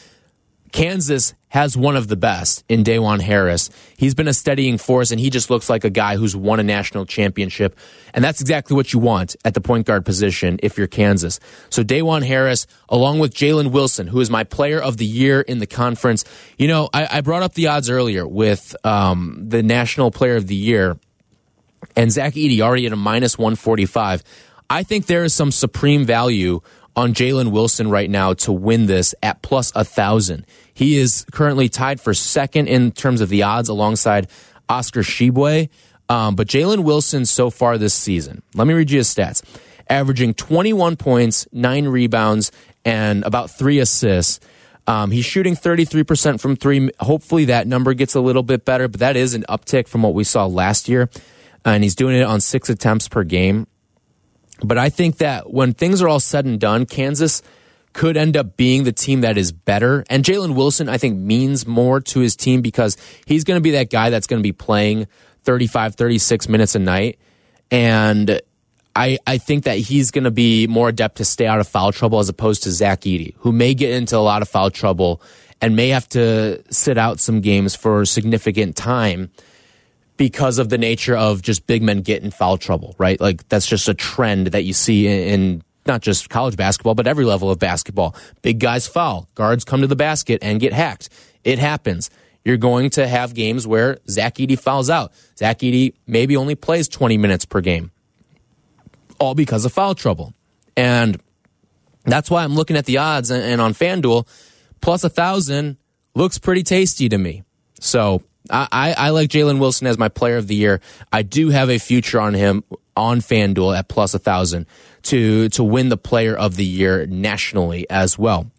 [0.73, 3.71] Kansas has one of the best in Dajuan Harris.
[3.97, 6.63] He's been a steadying force, and he just looks like a guy who's won a
[6.63, 7.77] national championship.
[8.15, 11.41] And that's exactly what you want at the point guard position if you're Kansas.
[11.69, 15.59] So Dajuan Harris, along with Jalen Wilson, who is my player of the year in
[15.59, 16.25] the conference.
[16.57, 20.47] You know, I, I brought up the odds earlier with um, the national player of
[20.47, 20.99] the year,
[21.97, 24.23] and Zach Edey already at a minus 145.
[24.73, 26.61] I think there is some supreme value
[26.97, 30.47] on Jalen Wilson right now to win this at plus a thousand.
[30.75, 34.29] He is currently tied for second in terms of the odds alongside
[34.69, 35.69] Oscar Tshiebwe.
[36.09, 39.43] Um, but Jalen Wilson so far this season, let me read you his stats.
[39.89, 42.53] Averaging 21 points, nine rebounds,
[42.85, 44.41] and about three assists.
[44.87, 46.91] Um, he's shooting 33% from three.
[46.99, 50.15] Hopefully that number gets a little bit better, but that is an uptick from what
[50.15, 51.09] we saw last year.
[51.65, 53.67] And he's doing it on six attempts per game.
[54.63, 57.43] But I think that when things are all said and done, Kansas
[57.93, 60.05] could end up being the team that is better.
[60.09, 62.97] And Jalen Wilson, I think, means more to his team because
[63.27, 65.09] he's going to be that guy that's going to be playing
[65.43, 67.19] 35, 36 minutes a night.
[67.71, 68.41] And
[68.95, 71.93] I, I think that he's going to be more adept to stay out of foul
[71.93, 75.23] trouble as opposed to Zach Edey, who may get into a lot of foul trouble
[75.61, 79.31] and may have to sit out some games for significant time
[80.21, 83.19] because of the nature of just big men get in foul trouble, right?
[83.19, 87.07] Like that's just a trend that you see in, in not just college basketball, but
[87.07, 88.15] every level of basketball.
[88.43, 91.09] Big guys foul, guards come to the basket and get hacked.
[91.43, 92.11] It happens.
[92.45, 95.13] You're going to have games where Zach Edey fouls out.
[95.39, 97.91] Zach Edey maybe only plays 20 minutes per game,
[99.19, 100.35] all because of foul trouble.
[100.77, 101.19] And
[102.05, 104.29] That's why I'm looking at the odds and, and on FanDuel,
[104.83, 105.79] plus a thousand
[106.15, 107.43] looks pretty tasty to me.
[107.81, 110.81] So I, I, like Jalen Wilson as my player of the year.
[111.13, 112.65] I do have a future on him
[112.97, 114.67] on FanDuel at plus a thousand
[115.03, 118.51] to to win the player of the year nationally as well.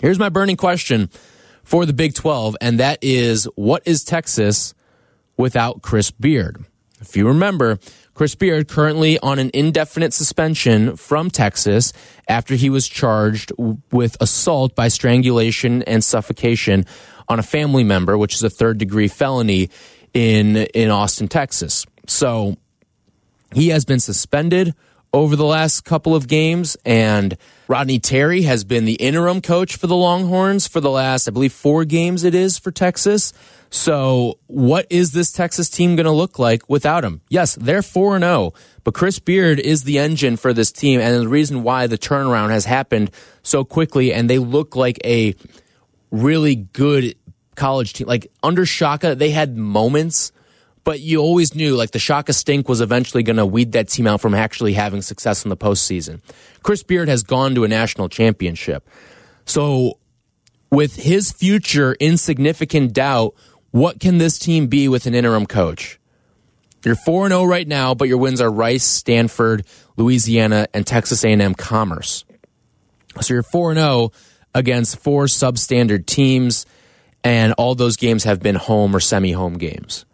[0.00, 1.10] Here's my burning question
[1.62, 4.74] for the Big 12, and that is what is Texas
[5.36, 6.64] without Chris Beard?
[7.00, 7.78] If you remember,
[8.14, 11.92] Chris Beard currently on an indefinite suspension from Texas
[12.28, 13.52] after he was charged
[13.90, 16.84] with assault by strangulation and suffocation
[17.30, 19.70] on a family member, which is a third degree felony
[20.12, 21.86] in in Austin, Texas.
[22.06, 22.56] So
[23.54, 24.74] he has been suspended
[25.12, 29.86] over the last couple of games and Rodney Terry has been the interim coach for
[29.88, 33.32] the Longhorns for the last I believe 4 games it is for Texas.
[33.72, 37.20] So, what is this Texas team going to look like without him?
[37.28, 41.28] Yes, they're 4 0, but Chris Beard is the engine for this team and the
[41.28, 43.12] reason why the turnaround has happened
[43.44, 45.34] so quickly and they look like a
[46.10, 47.14] really good
[47.60, 48.06] college team.
[48.06, 50.32] Like under Shaka, they had moments,
[50.82, 54.06] but you always knew like the Shaka stink was eventually going to weed that team
[54.06, 56.20] out from actually having success in the postseason.
[56.62, 58.88] Chris Beard has gone to a national championship.
[59.44, 59.98] So,
[60.70, 63.34] with his future in significant doubt,
[63.72, 65.98] what can this team be with an interim coach?
[66.84, 71.54] You're 4 0 right now, but your wins are Rice, Stanford, Louisiana, and Texas A&M
[71.54, 72.24] Commerce.
[73.20, 74.12] So you're 4 0
[74.54, 76.66] against four substandard teams,
[77.22, 80.04] and all those games have been home or semi home games.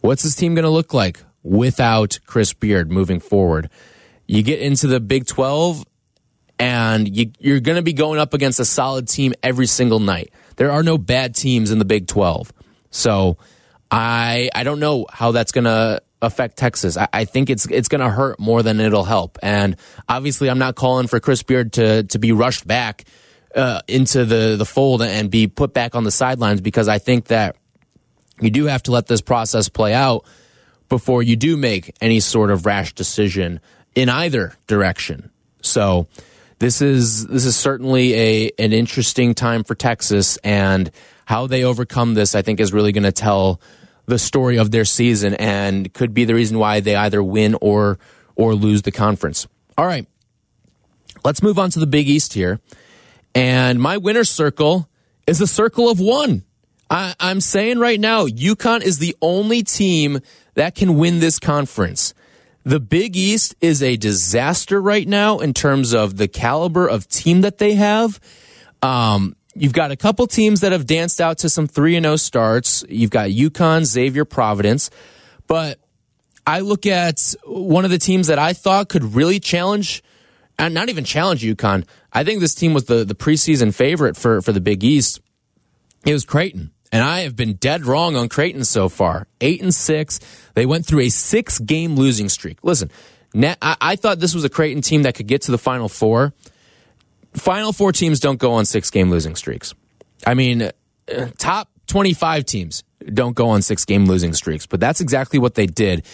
[0.00, 3.70] What's this team going to look like without Chris Beard moving forward?
[4.26, 5.84] You get into the Big 12,
[6.58, 10.32] and you, you're going to be going up against a solid team every single night.
[10.56, 12.52] There are no bad teams in the Big 12.
[12.90, 13.38] So
[13.90, 16.96] I I don't know how that's going to affect Texas.
[16.96, 19.38] I, I, think it's it's going to hurt more than it'll help.
[19.42, 19.76] And
[20.08, 23.04] obviously, I'm not calling for Chris Beard to to be rushed back
[23.54, 27.26] uh, into the the fold and be put back on the sidelines because I think
[27.26, 27.56] that
[28.40, 30.24] you do have to let this process play out
[30.88, 33.60] before you do make any sort of rash decision
[33.94, 35.30] in either direction.
[35.62, 36.08] So
[36.58, 40.90] this is this is certainly a an interesting time for Texas and
[41.26, 43.60] how they overcome this, I think, is really going to tell
[44.06, 47.98] the story of their season and could be the reason why they either win or
[48.36, 49.46] or lose the conference.
[49.78, 50.06] All right,
[51.24, 52.60] let's move on to the Big East here,
[53.34, 54.88] and my winner's circle
[55.26, 56.44] is a circle of one.
[56.90, 60.20] I, I'm saying right now, UConn is the only team
[60.54, 62.14] that can win this conference.
[62.64, 67.40] The Big East is a disaster right now in terms of the caliber of team
[67.40, 68.20] that they have.
[68.80, 72.16] Um, you've got a couple teams that have danced out to some 3 and 0
[72.16, 72.84] starts.
[72.88, 74.90] You've got UConn, Xavier, Providence.
[75.46, 75.78] But
[76.46, 80.02] I look at one of the teams that I thought could really challenge
[80.58, 81.86] not even challenge UConn.
[82.12, 85.20] I think this team was the, the preseason favorite for, for the Big East.
[86.04, 86.70] It was Creighton.
[86.92, 89.26] And I have been dead wrong on Creighton so far.
[89.40, 90.20] Eight and six.
[90.54, 92.58] They went through a six game losing streak.
[92.62, 92.88] Listen,
[93.34, 96.32] I, thought this was a Creighton team that could get to the final four.
[97.32, 99.74] Final four teams don't go on six game losing streaks.
[100.24, 100.70] I mean, uh,
[101.36, 105.66] top 25 teams don't go on six game losing streaks, but that's exactly what they
[105.66, 106.06] did.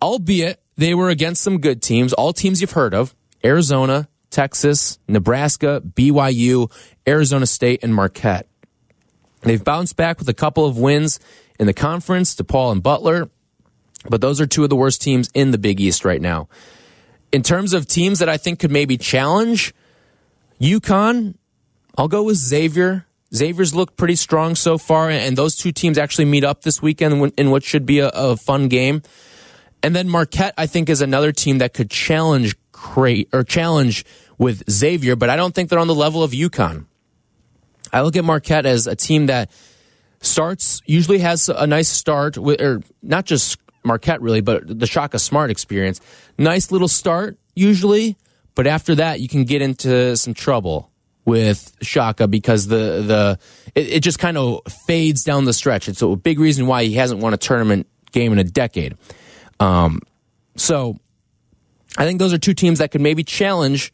[0.00, 5.82] Albeit they were against some good teams, all teams you've heard of Arizona, Texas, Nebraska,
[5.84, 6.70] BYU,
[7.06, 8.46] Arizona State, and Marquette.
[9.42, 11.18] They've bounced back with a couple of wins
[11.58, 13.30] in the conference DePaul and Butler,
[14.08, 16.48] but those are two of the worst teams in the Big East right now.
[17.32, 19.74] In terms of teams that I think could maybe challenge,
[20.60, 21.34] UConn,
[21.96, 23.06] I'll go with Xavier.
[23.34, 27.32] Xavier's looked pretty strong so far, and those two teams actually meet up this weekend
[27.36, 29.02] in what should be a, a fun game.
[29.82, 34.06] And then Marquette, I think, is another team that could challenge Crate or challenge
[34.38, 36.86] with Xavier, but I don't think they're on the level of UConn.
[37.92, 39.50] I look at Marquette as a team that
[40.22, 45.18] starts usually has a nice start with, or not just Marquette really, but the Shaka
[45.18, 46.00] Smart experience.
[46.38, 48.16] Nice little start usually,
[48.54, 50.90] but after that, you can get into some trouble
[51.26, 53.38] with Shaka because the the
[53.74, 55.86] it, it just kind of fades down the stretch.
[55.86, 58.96] It's a big reason why he hasn't won a tournament game in a decade.
[59.58, 60.00] Um,
[60.56, 60.96] so
[62.00, 63.92] I think those are two teams that could maybe challenge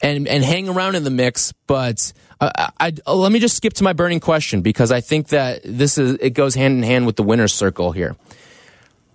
[0.00, 1.52] and and hang around in the mix.
[1.66, 2.50] But uh,
[2.80, 5.98] I, I, let me just skip to my burning question because I think that this
[5.98, 8.16] is it goes hand in hand with the winner's circle here.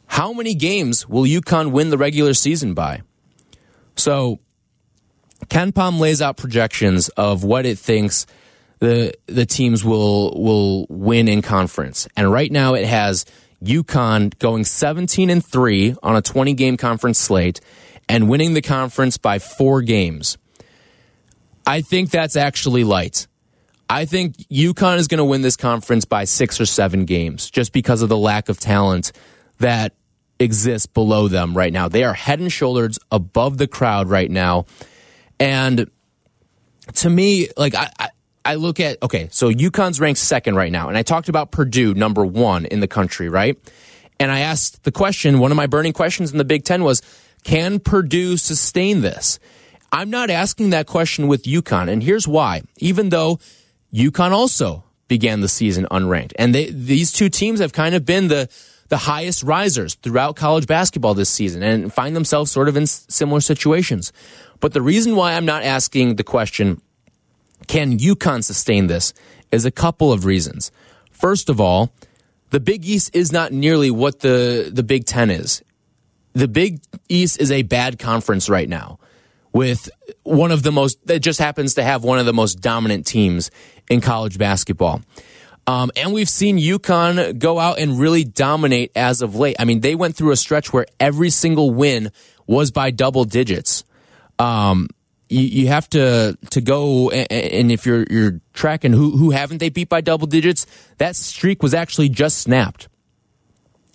[0.06, 3.02] How many games will UConn win the regular season by?
[3.96, 4.40] So
[5.48, 8.28] KenPom lays out projections of what it thinks
[8.78, 12.08] the the teams will will win in conference.
[12.16, 13.26] And right now it has
[13.64, 17.60] UConn going 17 and 3 on a 20 game conference slate
[18.10, 20.38] and winning the conference by 4 games.
[21.66, 23.28] I think that's actually light.
[23.90, 27.74] I think UConn is going to win this conference by six or seven games just
[27.74, 29.12] because of the lack of talent
[29.58, 29.94] that
[30.40, 31.90] exists below them right now.
[31.90, 34.66] They are head and shoulders above the crowd right now.
[35.40, 35.90] And
[36.96, 38.10] to me, like, I, I,
[38.46, 40.88] I look at, okay, so UConn's ranked second right now.
[40.88, 43.58] And I talked about Purdue, number one in the country, right?
[44.20, 47.02] And I asked the question, one of my burning questions in the Big Ten was,
[47.44, 49.40] can Purdue sustain this?
[49.92, 51.90] I'm not asking that question with UConn.
[51.90, 52.62] And here's why.
[52.78, 53.40] Even though
[53.94, 56.34] UConn also began the season unranked.
[56.38, 58.48] And they, these two teams have kind of been the,
[58.90, 63.42] the highest risers throughout college basketball this season and find themselves sort of in similar
[63.42, 64.14] situations.
[64.60, 66.82] But the reason why I'm not asking the question,
[67.68, 69.14] can UConn sustain this,
[69.52, 70.72] is a couple of reasons.
[71.12, 71.92] First of all,
[72.52, 75.64] the Big East is not nearly what the, the Big Ten is.
[76.40, 76.80] The Big
[77.10, 78.98] East is a bad conference right now
[79.52, 79.90] with
[80.24, 83.52] one of the most, that just happens to have one of the most dominant teams
[83.90, 85.02] in college basketball.
[85.68, 89.58] Um, and we've seen UConn go out and really dominate as of late.
[89.60, 92.10] I mean, they went through a stretch where every single win
[92.48, 93.84] was by double digits.
[94.40, 94.88] Um,
[95.28, 99.58] you, you have to to go and, and if you're you're tracking who who haven't
[99.58, 100.66] they beat by double digits,
[101.00, 102.88] that streak was actually just snapped.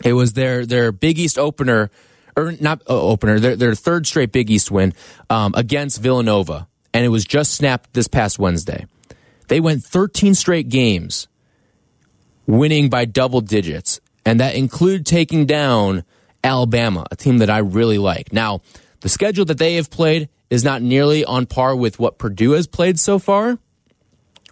[0.05, 1.91] It was their their Big East opener
[2.37, 4.93] or not uh, opener, their, their third straight Big East win
[5.31, 8.87] um, against Villanova, and it was just snapped this past Wednesday.
[9.49, 11.29] They went 13 straight games
[12.47, 16.05] winning by double digits, and that included taking down
[16.43, 18.33] Alabama, a team that I really like.
[18.33, 18.61] Now,
[19.01, 22.67] the schedule that they have played is not nearly on par with what Purdue has
[22.67, 23.59] played so far,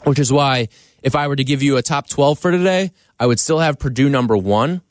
[0.04, 0.68] which is why
[1.02, 3.78] if I were to give you a top 12 for today, I would still have
[3.78, 4.82] Purdue number one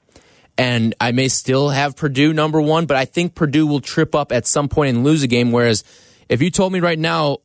[0.62, 4.32] and I may still have Purdue number one, but I think Purdue will trip up
[4.32, 5.52] at some point and lose a game.
[5.52, 5.84] Whereas
[6.30, 7.40] if you told me right now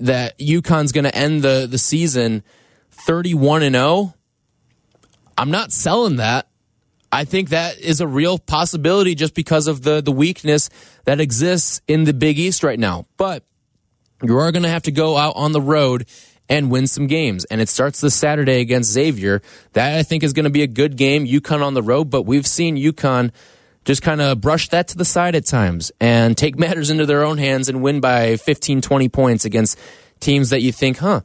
[0.00, 2.42] that UConn's going to end the, the season
[2.90, 4.14] 31 and 0,
[5.38, 6.48] I'm not selling that.
[7.12, 10.70] I think that is a real possibility just because of the, the weakness
[11.04, 13.06] that exists in the Big East right now.
[13.16, 13.44] But
[14.24, 16.04] you are going to have to go out on the road
[16.50, 17.44] and win some games.
[17.46, 19.40] And it starts this Saturday against Xavier.
[19.72, 21.24] That I think is going to be a good game.
[21.24, 23.30] UConn on the road, but we've seen UConn
[23.84, 27.24] just kind of brush that to the side at times and take matters into their
[27.24, 29.78] own hands and win by 15, 20 points against
[30.18, 31.20] teams that you think, huh,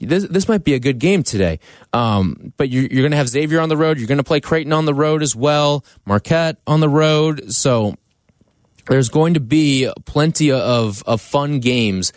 [0.00, 1.60] this, this might be a good game today.
[1.92, 3.98] Um, but you're, you're going to have Xavier on the road.
[3.98, 7.52] You're going to play Creighton on the road as well, Marquette on the road.
[7.52, 7.94] So
[8.88, 12.12] there's going to be plenty of, of fun games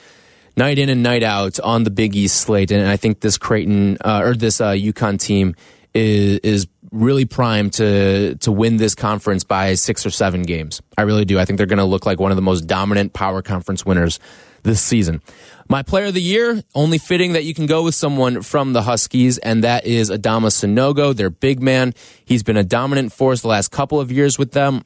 [0.57, 2.71] night in and night out on the Big East slate.
[2.71, 5.55] And I think this Creighton uh, or this uh, UConn team
[5.93, 10.81] is is really primed to to win this conference by six or seven games.
[10.97, 11.39] I really do.
[11.39, 14.19] I think they're going to look like one of the most dominant power conference winners
[14.63, 15.21] this season.
[15.67, 18.81] My player of the year, only fitting that you can go with someone from the
[18.81, 21.93] Huskies, and that is Adama Sanogo, their big man.
[22.25, 24.83] He's been a dominant force the last couple of years with them.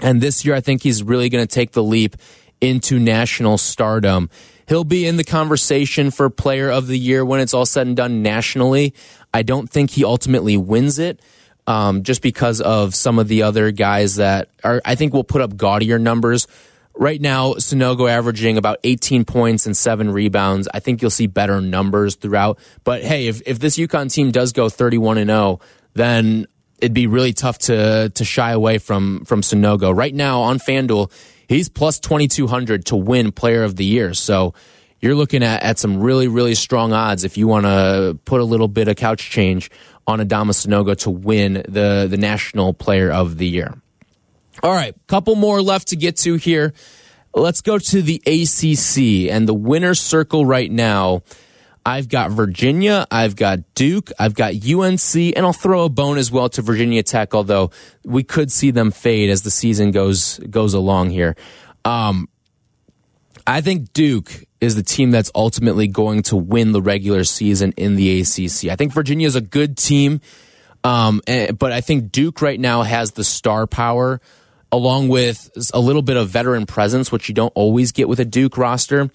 [0.00, 2.16] And this year, I think he's really going to take the leap
[2.60, 4.28] into national stardom.
[4.66, 7.96] He'll be in the conversation for player of the year when it's all said and
[7.96, 8.94] done nationally.
[9.32, 11.20] I don't think he ultimately wins it.
[11.66, 15.40] Um, just because of some of the other guys that are, I think will put
[15.40, 16.46] up gaudier numbers.
[16.94, 20.68] Right now, Sanogo averaging about 18 points and seven rebounds.
[20.72, 22.58] I think you'll see better numbers throughout.
[22.84, 25.60] But hey, if, if this UConn team does go 31 and 0,
[25.94, 26.46] then
[26.78, 29.96] it'd be really tough to to shy away from from Sanogo.
[29.96, 31.10] Right now on FanDuel,
[31.48, 34.14] he's plus 2200 to win player of the year.
[34.14, 34.54] So
[35.00, 38.44] you're looking at, at some really, really strong odds if you want to put a
[38.44, 39.70] little bit of couch change
[40.06, 43.74] on Adama Sanogo to win the, the national player of the year.
[44.62, 46.72] All right, couple more left to get to here.
[47.34, 51.22] Let's go to the ACC and the winner's circle right now
[51.86, 56.30] I've got Virginia, I've got Duke, I've got UNC, and I'll throw a bone as
[56.30, 57.70] well to Virginia Tech, although
[58.04, 61.36] we could see them fade as the season goes goes along here.
[61.84, 62.28] Um,
[63.46, 64.32] I think Duke
[64.62, 68.70] is the team that's ultimately going to win the regular season in the ACC.
[68.70, 70.22] I think Virginia is a good team,
[70.84, 74.22] um, eh, but I think Duke right now has the star power
[74.72, 78.24] along with a little bit of veteran presence, which you don't always get with a
[78.24, 79.10] Duke roster.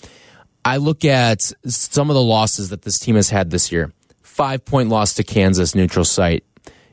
[0.64, 3.92] I look at some of the losses that this team has had this year.
[4.22, 6.44] Five point loss to Kansas neutral site.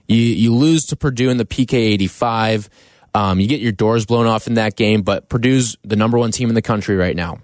[0.08, 2.68] You you lose to Purdue in the PK eighty five.
[3.14, 6.32] Um, you get your doors blown off in that game, but Purdue's the number one
[6.32, 7.38] team in the country right now.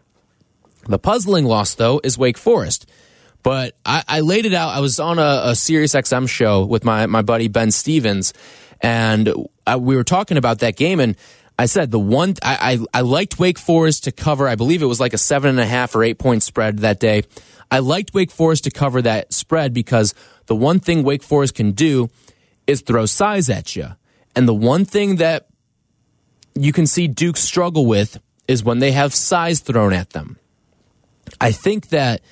[0.86, 2.88] The puzzling loss though is Wake Forest.
[3.42, 4.68] But I, I laid it out.
[4.68, 8.32] I was on a, a Sirius XM show with my my buddy Ben Stevens,
[8.80, 9.32] and
[9.66, 11.16] I, we were talking about that game and
[11.62, 14.48] I said the one I, I, I liked Wake Forest to cover.
[14.48, 16.98] I believe it was like a seven and a half or eight point spread that
[16.98, 17.22] day.
[17.70, 20.12] I liked Wake Forest to cover that spread because
[20.46, 22.10] the one thing Wake Forest can do
[22.66, 23.90] is throw size at you.
[24.34, 25.46] And the one thing that
[26.56, 30.40] you can see Duke struggle with is when they have size thrown at them.
[31.40, 32.22] I think that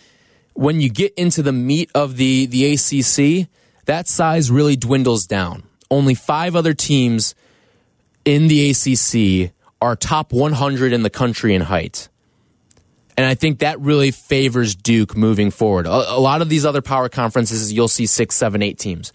[0.55, 3.49] when you get into the meat of the, the ACC,
[3.85, 5.63] that size really dwindles down.
[5.89, 7.37] Only five other teams
[8.25, 12.09] in the ACC are top 100 in the country in height.
[13.17, 15.87] And I think that really favors Duke moving forward.
[15.87, 19.13] A, a, lot of these other power conferences, you'll see six, seven, eight teams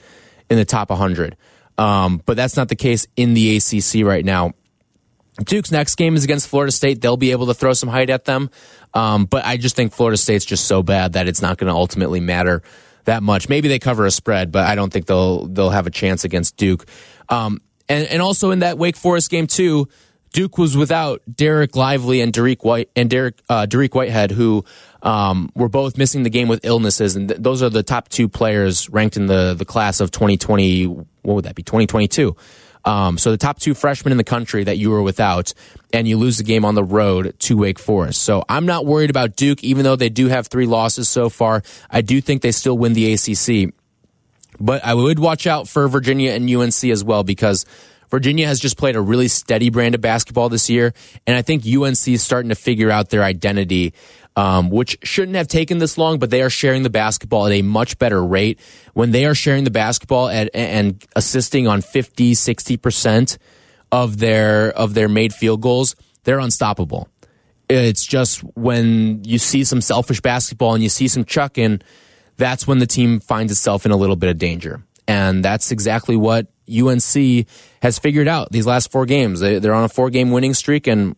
[0.49, 1.35] in the top 100.
[1.77, 4.53] Um, but that's not the case in the ACC right now.
[5.43, 7.01] Duke's next game is against Florida State.
[7.01, 8.49] They'll be able to throw some height at them.
[8.93, 11.75] Um, but I just think Florida State's just so bad that it's not going to
[11.75, 12.61] ultimately matter
[13.03, 13.49] that much.
[13.49, 16.57] Maybe they cover a spread, but I don't think they'll they'll have a chance against
[16.57, 16.85] Duke.
[17.27, 19.87] Um, and and also in that Wake Forest game too,
[20.33, 24.65] Duke was without Dereck Lively and Dariq White and Derek uh, Dariq Whitehead, who
[25.01, 28.27] um, were both missing the game with illnesses, and th- those are the top two
[28.27, 30.85] players ranked in the the class of 2020.
[30.85, 31.63] What would that be?
[31.63, 32.35] 2022.
[32.85, 35.53] Um, so the top two freshmen in the country that you were without,
[35.91, 38.21] and you lose the game on the road to Wake Forest.
[38.21, 41.63] So I'm not worried about Duke, even though they do have three losses so far.
[41.89, 43.73] I do think they still win the ACC.
[44.59, 47.65] But I would watch out for Virginia and UNC as well because
[48.09, 50.93] Virginia has just played a really steady brand of basketball this year.
[51.27, 53.93] And I think UNC is starting to figure out their identity
[54.35, 57.61] um, which shouldn't have taken this long, but they are sharing the basketball at a
[57.61, 58.59] much better rate.
[58.93, 63.37] When they are sharing the basketball at, and assisting on 50, 60%
[63.91, 67.07] of their, of their made field goals, they're unstoppable.
[67.69, 71.81] It's just when you see some selfish basketball and you see some chucking,
[72.37, 74.83] that's when the team finds itself in a little bit of danger.
[75.07, 77.47] And that's exactly what UNC
[77.81, 79.39] has figured out these last four games.
[79.39, 81.15] They, are on a four game winning streak and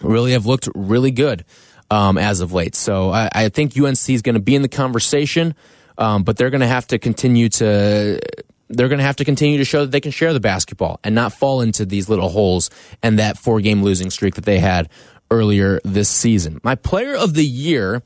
[0.00, 1.44] really have looked really good
[1.90, 2.74] um, as of late.
[2.74, 5.54] So I, I think UNC is going to be in the conversation,
[5.98, 8.20] um, but they're going to have to continue to
[8.68, 11.14] they're going to have to continue to show that they can share the basketball and
[11.14, 12.70] not fall into these little holes
[13.02, 14.88] and that four game losing streak that they had
[15.30, 16.58] earlier this season.
[16.62, 18.02] My player of the year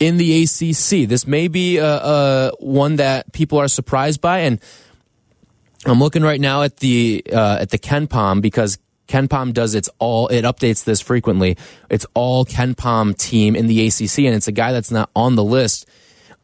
[0.00, 1.08] in the ACC.
[1.08, 4.58] This may be a, a one that people are surprised by, and
[5.86, 10.28] I'm looking right now at the uh, at the KenPom because KenPom does its all,
[10.28, 11.56] it updates this frequently.
[11.90, 15.44] It's all KenPom team in the ACC, and it's a guy that's not on the
[15.44, 15.86] list.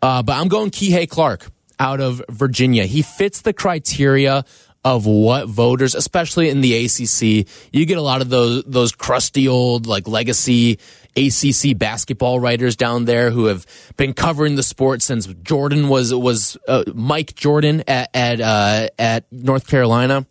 [0.03, 1.47] Uh, but I'm going Kihei Clark
[1.79, 2.85] out of Virginia.
[2.85, 4.45] He fits the criteria
[4.85, 9.49] of what voters, especially in the ACC, you get a lot of those those crusty
[9.49, 10.79] old like legacy
[11.17, 16.57] ACC basketball writers down there who have been covering the sport since Jordan was was
[16.69, 20.27] uh, Mike Jordan at at, uh, at North Carolina,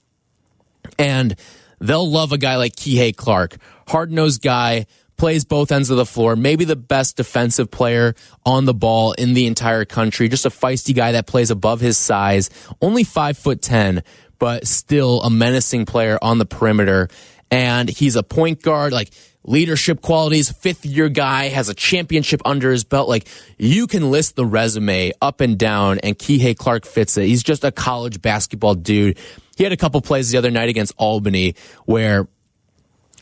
[0.97, 1.35] and
[1.79, 3.57] they'll love a guy like Kihei Clark,
[3.87, 4.85] hard nosed guy,
[5.17, 8.15] plays both ends of the floor, maybe the best defensive player
[8.45, 11.97] on the ball in the entire country, just a feisty guy that plays above his
[11.97, 12.49] size,
[12.81, 14.03] only five foot 10,
[14.39, 17.07] but still a menacing player on the perimeter.
[17.51, 19.11] And he's a point guard, like
[19.45, 23.07] leadership qualities, fifth year guy, has a championship under his belt.
[23.07, 23.27] Like
[23.57, 27.27] you can list the resume up and down and Kihei Clark fits it.
[27.27, 29.17] He's just a college basketball dude
[29.55, 32.27] he had a couple plays the other night against Albany where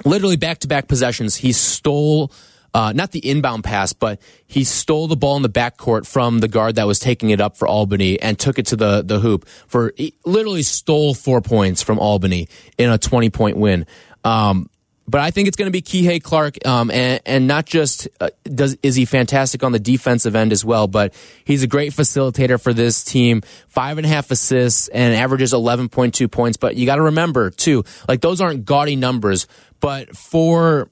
[0.03, 2.31] literally back to back possessions, he stole.
[2.75, 6.47] Uh, not the inbound pass, but he stole the ball in the backcourt from the
[6.47, 9.47] guard that was taking it up for Albany and took it to the, the hoop
[9.67, 9.93] for
[10.25, 12.47] literally stole four points from Albany
[12.79, 13.85] in a 20 point win.
[14.23, 14.71] Um,
[15.13, 18.31] but I think it's going to be Kihei Clark, um, and, and not just uh,
[18.45, 21.13] does is he fantastic on the defensive end as well, but
[21.45, 23.43] he's a great facilitator for this team.
[23.67, 26.57] Five and a half assists and averages eleven point two points.
[26.57, 29.45] But you got to remember too, like those aren't gaudy numbers,
[29.79, 30.89] but for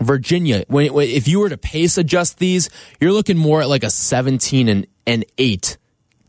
[0.00, 2.70] Virginia, when, when if you were to pace adjust these,
[3.02, 5.76] you're looking more at like a seventeen and and eight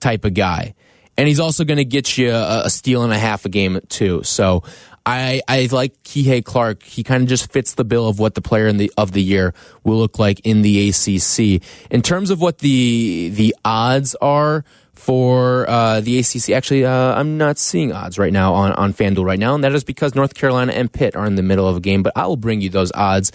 [0.01, 0.75] type of guy
[1.17, 4.21] and he's also going to get you a, steal and a half a game too.
[4.23, 4.61] So
[5.07, 6.83] I, I like Kihei Clark.
[6.83, 9.53] He kind of just fits the bill of what the player the of the year
[9.85, 11.63] will look like in the ACC.
[11.89, 17.37] In terms of what the the odds are for uh, the ACC, actually, uh, I'm
[17.37, 20.33] not seeing odds right now on on FanDuel right now, and that is because North
[20.33, 22.03] Carolina and Pitt are in the middle of a game.
[22.03, 23.31] But I will bring you those odds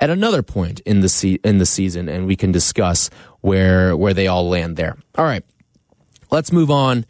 [0.00, 3.10] at another point in the se- in the season, and we can discuss
[3.42, 4.96] where where they all land there.
[5.16, 5.44] All right,
[6.30, 7.04] let's move on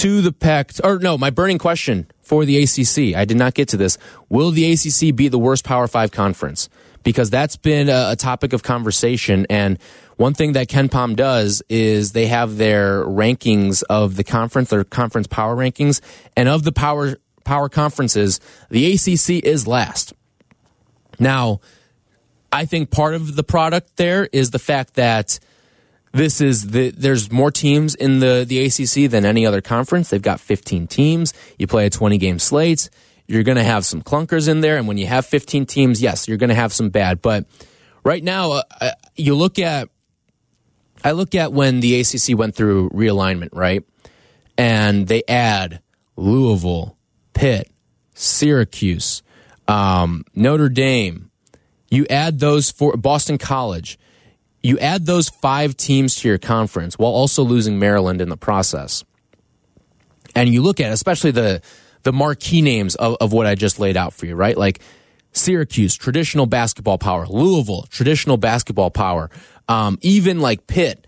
[0.00, 0.72] to the Pac.
[0.82, 3.14] Or no, my burning question for the ACC.
[3.14, 3.98] I did not get to this.
[4.30, 6.70] Will the ACC be the worst Power Five conference?
[7.02, 9.46] Because that's been a, a topic of conversation.
[9.50, 9.78] And
[10.16, 15.26] one thing that KenPom does is they have their rankings of the conference, their conference
[15.26, 16.00] power rankings,
[16.34, 18.40] and of the Power power conferences,
[18.70, 20.14] the ACC is last.
[21.18, 21.60] Now,
[22.52, 25.40] I think part of the product there is the fact that
[26.12, 30.10] this is the there's more teams in the the ACC than any other conference.
[30.10, 31.32] They've got 15 teams.
[31.58, 32.90] You play a 20 game slate.
[33.26, 36.26] You're going to have some clunkers in there, and when you have 15 teams, yes,
[36.26, 37.22] you're going to have some bad.
[37.22, 37.46] But
[38.02, 39.88] right now, uh, uh you look at
[41.04, 43.84] I look at when the ACC went through realignment, right,
[44.58, 45.80] and they add
[46.16, 46.96] Louisville,
[47.34, 47.70] Pitt,
[48.14, 49.22] Syracuse,
[49.68, 51.30] um, Notre Dame.
[51.88, 53.98] You add those for Boston College
[54.62, 59.04] you add those five teams to your conference while also losing Maryland in the process.
[60.34, 61.62] And you look at especially the
[62.02, 64.56] the marquee names of, of what I just laid out for you, right?
[64.56, 64.80] Like
[65.32, 69.30] Syracuse, traditional basketball power, Louisville, traditional basketball power,
[69.68, 71.06] um, even like Pitt.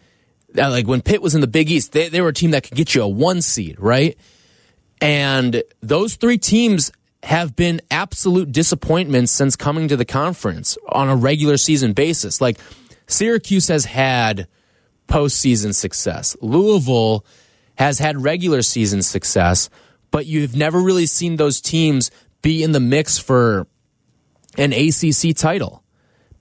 [0.56, 2.64] Uh, like when Pitt was in the Big East, they, they were a team that
[2.64, 4.18] could get you a one seed, right?
[5.00, 6.92] And those three teams
[7.22, 12.40] have been absolute disappointments since coming to the conference on a regular season basis.
[12.40, 12.58] Like
[13.06, 14.46] Syracuse has had
[15.08, 16.36] postseason success.
[16.40, 17.24] Louisville
[17.76, 19.68] has had regular season success,
[20.10, 22.10] but you've never really seen those teams
[22.42, 23.66] be in the mix for
[24.58, 25.82] an ACC title.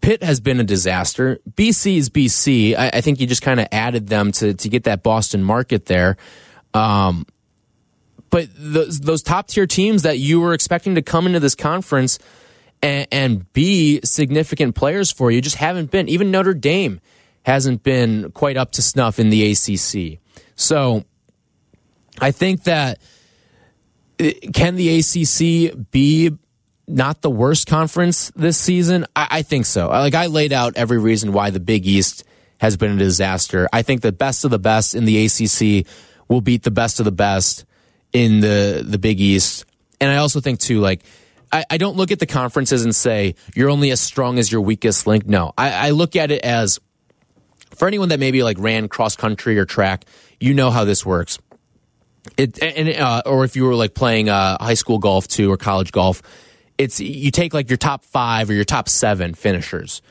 [0.01, 1.39] Pitt has been a disaster.
[1.51, 2.75] BC is BC.
[2.75, 5.85] I, I think you just kind of added them to to get that Boston market
[5.85, 6.17] there.
[6.73, 7.25] Um,
[8.31, 12.17] but those, those top tier teams that you were expecting to come into this conference
[12.81, 16.09] and, and be significant players for you just haven't been.
[16.09, 16.99] Even Notre Dame
[17.43, 20.19] hasn't been quite up to snuff in the ACC.
[20.55, 21.05] So
[22.19, 22.99] I think that
[24.19, 26.31] uh, can the ACC be
[26.87, 29.05] not the worst conference this season?
[29.15, 29.87] I, I, think so.
[29.87, 32.23] Like I laid out every reason why the Big East
[32.59, 33.67] has been a disaster.
[33.73, 35.87] I think the best of the best in the ACC
[36.27, 37.65] will beat the best of the best
[38.13, 39.65] in the the Big East.
[39.99, 41.01] And I also think too, like
[41.51, 44.61] I, I, don't look at the conferences and say you're only as strong as your
[44.61, 45.25] weakest link.
[45.25, 46.79] No, I, I look at it as
[47.75, 50.05] for anyone that maybe like ran cross country or track,
[50.39, 51.39] you know how this works.
[52.37, 55.57] It and uh, or if you were like playing uh, high school golf too or
[55.57, 56.21] college golf,
[56.77, 60.01] it's you take like your top five or your top seven finishers.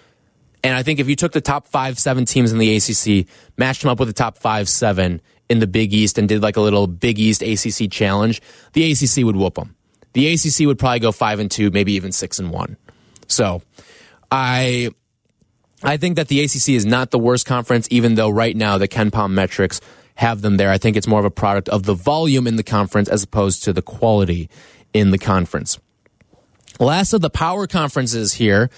[0.63, 3.27] And I think if you took the top five, seven teams in the ACC,
[3.57, 6.57] matched them up with the top five, seven in the Big East, and did like
[6.57, 8.43] a little Big East ACC challenge,
[8.75, 9.75] the ACC would whoop them
[10.13, 12.77] the ACC would probably go five and two, maybe even six and one.
[13.29, 13.63] So
[14.31, 14.91] I
[15.83, 18.89] I think that the ACC is not the worst conference, even though right now the
[18.89, 19.81] KenPom metrics
[20.17, 20.71] have them there.
[20.71, 23.65] I think it's more of a product of the volume in the conference as opposed
[23.65, 24.51] to the quality
[24.93, 25.79] in the conference.
[26.79, 28.71] Last of the power conferences here,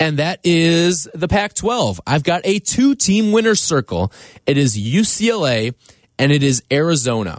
[0.00, 2.00] and that is the Pac 12.
[2.06, 4.12] I've got a two team winner circle.
[4.46, 5.74] It is UCLA
[6.18, 7.38] and it is Arizona.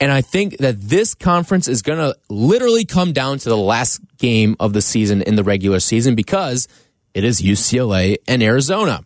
[0.00, 4.00] And I think that this conference is going to literally come down to the last
[4.16, 6.68] game of the season in the regular season because
[7.14, 9.04] it is UCLA and Arizona.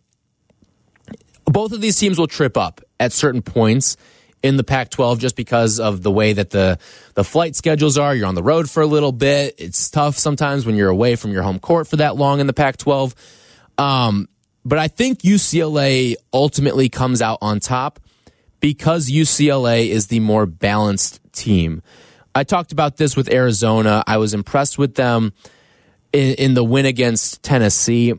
[1.45, 3.97] Both of these teams will trip up at certain points
[4.43, 6.79] in the Pac 12 just because of the way that the,
[7.15, 8.15] the flight schedules are.
[8.15, 9.55] You're on the road for a little bit.
[9.59, 12.53] It's tough sometimes when you're away from your home court for that long in the
[12.53, 13.15] Pac 12.
[13.79, 14.29] Um,
[14.65, 18.01] but I think UCLA ultimately comes out on top
[18.63, 21.83] because UCLA is the more balanced team.
[22.35, 24.03] I talked about this with Arizona.
[24.07, 25.35] I was impressed with them
[26.15, 28.15] in, in, the win against Tennessee.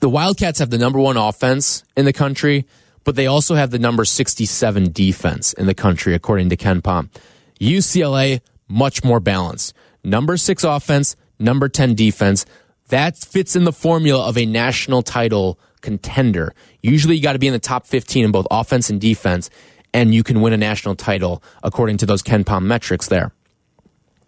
[0.00, 2.66] The Wildcats have the number one offense in the country,
[3.04, 7.10] but they also have the number 67 defense in the country, according to KenPom.
[7.60, 9.74] UCLA, much more balanced.
[10.02, 12.46] Number six offense, number 10 defense.
[12.88, 16.54] That fits in the formula of a national title contender.
[16.82, 19.50] Usually you got to be in the top 15 in both offense and defense,
[19.92, 23.32] and you can win a national title according to those KenPom metrics there.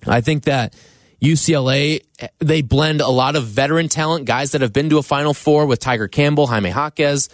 [0.07, 0.75] I think that
[1.23, 2.03] UCLA,
[2.41, 5.67] they blend a lot of veteran talent, guys that have been to a Final Four
[5.67, 7.29] with Tyger Campbell, Jaime Jaquez,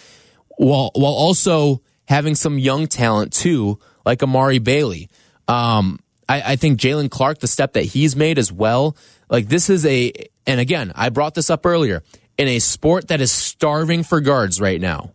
[0.59, 5.09] while, while also having some young talent too, like Amari Bailey.
[5.47, 8.95] Um, I, I think Jaylen Clark, the step that he's made as well,
[9.31, 10.13] like this is a,
[10.47, 12.03] and again, I brought this up earlier
[12.39, 15.13] in a sport that is starving for guards right now.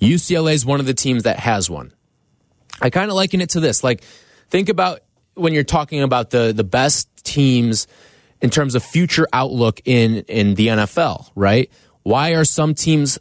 [0.00, 1.92] UCLA is one of the teams that has one.
[2.80, 3.82] I kind of liken it to this.
[3.82, 4.02] Like,
[4.50, 5.00] think about
[5.34, 7.86] when you're talking about the the best teams
[8.40, 11.70] in terms of future outlook in in the NFL, right?
[12.02, 13.18] Why are some teams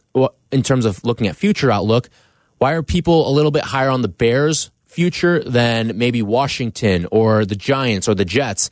[0.52, 2.10] in terms of looking at future outlook?
[2.58, 7.46] Why are people a little bit higher on the Bears future than maybe Washington or
[7.46, 8.70] the Giants or the Jets?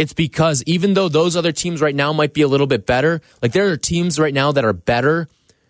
[0.00, 3.20] It's because even though those other teams right now might be a little bit better,
[3.42, 5.28] like there are teams right now that are better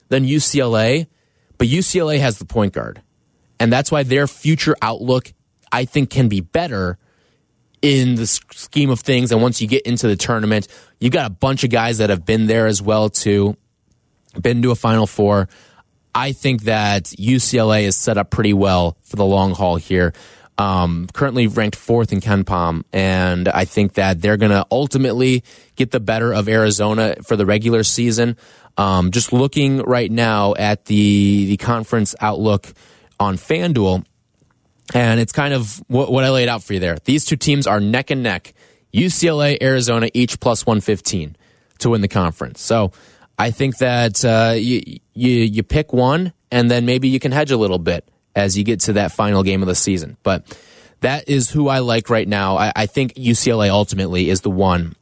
[0.08, 1.08] than UCLA,
[1.58, 3.02] but UCLA has the point guard.
[3.58, 5.32] And that's why their future outlook,
[5.72, 6.96] I think, can be better
[7.82, 9.32] in the scheme of things.
[9.32, 10.68] And once you get into the tournament,
[11.00, 13.56] you've got a bunch of guys that have been there as well too,
[14.40, 15.48] been to a Final Four.
[16.14, 20.12] I think that UCLA is set up pretty well for the long haul here.
[20.58, 25.42] Um, currently ranked fourth in KenPom, and I think that they're going to ultimately
[25.74, 28.36] get the better of Arizona for the regular season.
[28.76, 32.74] Um, just looking right now at the the conference outlook
[33.18, 34.04] on FanDuel,
[34.94, 36.98] and it's kind of what, what I laid out for you there.
[37.04, 38.52] These two teams are neck and neck.
[38.92, 41.36] UCLA, Arizona, each plus 115
[41.78, 42.60] to win the conference.
[42.60, 42.92] So
[43.38, 47.50] I think that uh, you, you, you pick one, and then maybe you can hedge
[47.50, 50.16] a little bit as you get to that final game of the season.
[50.22, 50.58] But
[51.00, 52.56] that is who I like right now.
[52.56, 54.94] I, I think UCLA ultimately is the one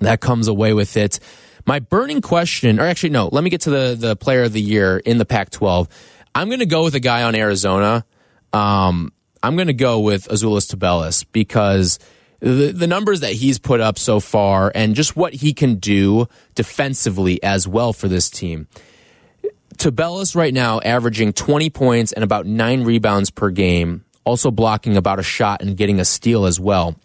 [0.00, 1.18] that comes away with it.
[1.66, 4.60] My burning question, or actually, no, let me get to the, the player of the
[4.60, 5.88] year in the Pac 12.
[6.34, 8.04] I'm going to go with a guy on Arizona
[8.52, 11.98] um, I'm going to go with Azuolas Tubelis because
[12.40, 16.28] the, the numbers that he's put up so far and just what he can do
[16.54, 18.68] defensively as well for this team.
[19.78, 25.18] Tubelis right now averaging 20 points and about nine rebounds per game, also blocking about
[25.18, 26.96] a shot and getting a steal as well.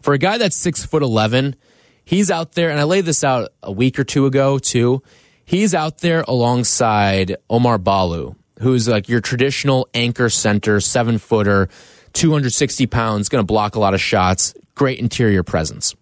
[0.00, 1.56] For a guy that's six foot 11,
[2.04, 5.02] he's out there, and I laid this out a week or two ago too.
[5.44, 11.68] He's out there alongside Oumar Ballo, who's like your traditional anchor center, seven footer,
[12.12, 15.96] 260 pounds, going to block a lot of shots, great interior presence.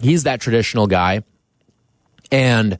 [0.00, 1.24] He's that traditional guy.
[2.30, 2.78] And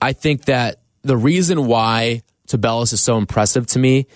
[0.00, 4.06] I think that the reason why Tubelis is so impressive to me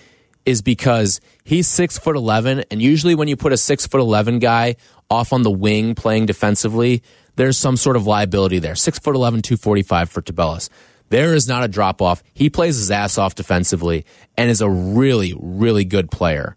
[0.45, 2.63] is because he's six foot 11.
[2.71, 4.77] And usually when you put a six foot 11 guy
[5.09, 7.03] off on the wing playing defensively,
[7.35, 8.75] there's some sort of liability there.
[8.75, 10.69] Six foot 11, 245 for Tubelis.
[11.09, 12.23] There is not a drop off.
[12.33, 14.05] He plays his ass off defensively
[14.37, 16.55] and is a really, really good player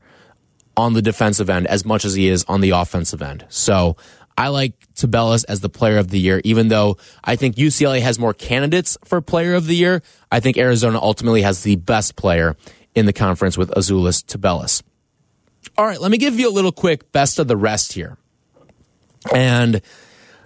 [0.76, 3.44] on the defensive end as much as he is on the offensive end.
[3.48, 3.96] So
[4.40, 8.18] I like Tubelis as the player of the year, even though I think UCLA has
[8.18, 10.00] more candidates for player of the year.
[10.32, 12.56] I think Arizona ultimately has the best player
[12.94, 14.82] in the conference with Azuolas Tubelis.
[15.76, 18.16] All right, let me give you a little quick best of the rest here.
[19.30, 19.82] And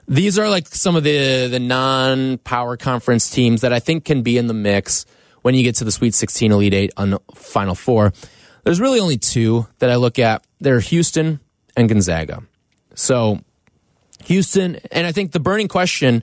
[0.09, 4.22] these are like some of the the non power conference teams that I think can
[4.22, 5.07] be in the mix
[5.42, 8.12] when you get to the Sweet 16, Elite Eight, on Final Four.
[8.64, 10.45] There's really only two that I look at.
[10.59, 11.38] They're Houston
[11.76, 12.42] and Gonzaga.
[12.97, 13.38] So
[14.24, 16.22] Houston, and I think the burning question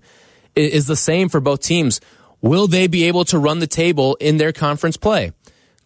[0.55, 2.01] is the same for both teams.
[2.41, 5.31] Will they be able to run the table in their conference play?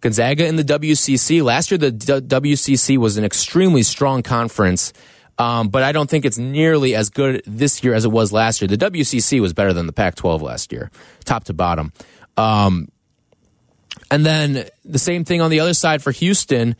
[0.01, 1.43] Gonzaga in the WCC.
[1.43, 4.93] Last year, the WCC was an extremely strong conference
[5.37, 8.61] um, but I don't think it's nearly as good this year as it was last
[8.61, 8.67] year.
[8.67, 10.91] The WCC was better than the Pac 12 last year,
[11.25, 11.91] top to bottom.
[12.37, 12.89] Um,
[14.09, 16.75] and then the same thing on the other side for Houston.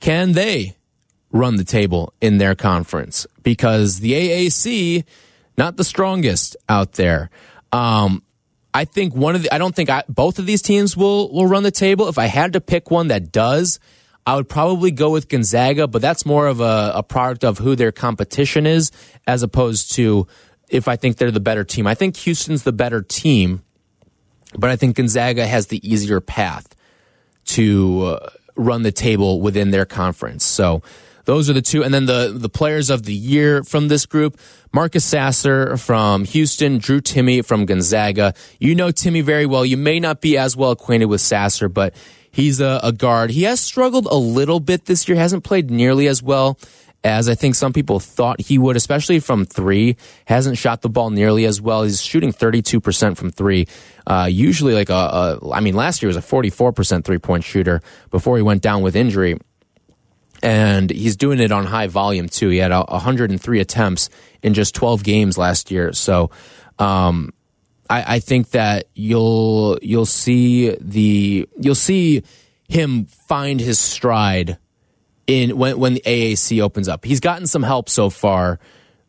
[0.00, 0.76] Can they
[1.32, 3.26] run the table in their conference?
[3.42, 5.04] Because the AAC,
[5.56, 7.30] not the strongest out there.
[7.72, 8.22] Um,
[8.72, 11.46] I think one of the, I don't think I, both of these teams will, will
[11.46, 12.08] run the table.
[12.08, 13.80] If I had to pick one that does,
[14.26, 17.74] I would probably go with Gonzaga, but that's more of a, a product of who
[17.74, 18.92] their competition is
[19.26, 20.26] as opposed to
[20.68, 21.86] if I think they're the better team.
[21.86, 23.62] I think Houston's the better team,
[24.56, 26.76] but I think Gonzaga has the easier path
[27.46, 30.44] to uh, run the table within their conference.
[30.44, 30.82] So
[31.24, 31.84] those are the two.
[31.84, 34.38] And then the, the players of the year from this group,
[34.72, 38.34] Marcus Sasser from Houston, Drew Timme from Gonzaga.
[38.58, 39.64] You know Timme very well.
[39.64, 41.94] You may not be as well acquainted with Sasser, but
[42.32, 43.30] He's a, a guard.
[43.30, 46.58] He has struggled a little bit this year, hasn't played nearly as well
[47.02, 49.96] as I think some people thought he would, especially from three.
[50.26, 51.82] Hasn't shot the ball nearly as well.
[51.82, 53.66] He's shooting 32% from three.
[54.06, 57.80] Uh, usually, like a, a, I mean, last year was a 44% three point shooter
[58.10, 59.38] before he went down with injury.
[60.42, 62.48] And he's doing it on high volume too.
[62.48, 64.08] He had 103 attempts
[64.42, 65.92] in just 12 games last year.
[65.92, 66.30] So,
[66.78, 67.32] um,
[67.90, 72.22] I, I think that you'll you'll see the you'll see
[72.68, 74.58] him find his stride
[75.26, 77.04] in when when the AAC opens up.
[77.04, 78.60] He's gotten some help so far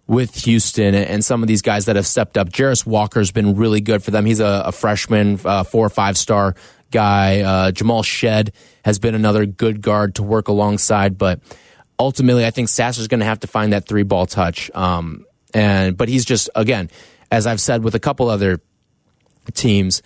[0.07, 2.49] with Houston and some of these guys that have stepped up.
[2.49, 4.25] Jarace Walker's been really good for them.
[4.25, 6.55] He's a, a freshman, uh, four or five star
[6.91, 7.41] guy.
[7.41, 8.53] Uh, Jamal Shead
[8.85, 11.39] has been another good guard to work alongside, but
[11.97, 14.69] ultimately, I think Sasser's going to have to find that three ball touch.
[14.75, 16.89] Um, and but he's just again,
[17.31, 18.61] as I've said with a couple other
[19.53, 20.01] teams.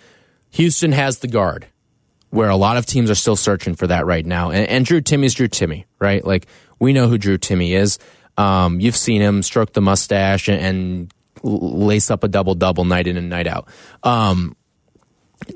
[0.50, 1.66] Houston has the guard,
[2.30, 4.50] where a lot of teams are still searching for that right now.
[4.50, 6.24] And, and Drew Timme's Drew Timme, right?
[6.24, 6.46] Like
[6.78, 7.98] we know who Drew Timme is.
[8.38, 13.06] Um, you've seen him stroke the mustache and, and lace up a double double night
[13.06, 13.68] in and night out.
[14.02, 14.56] Um,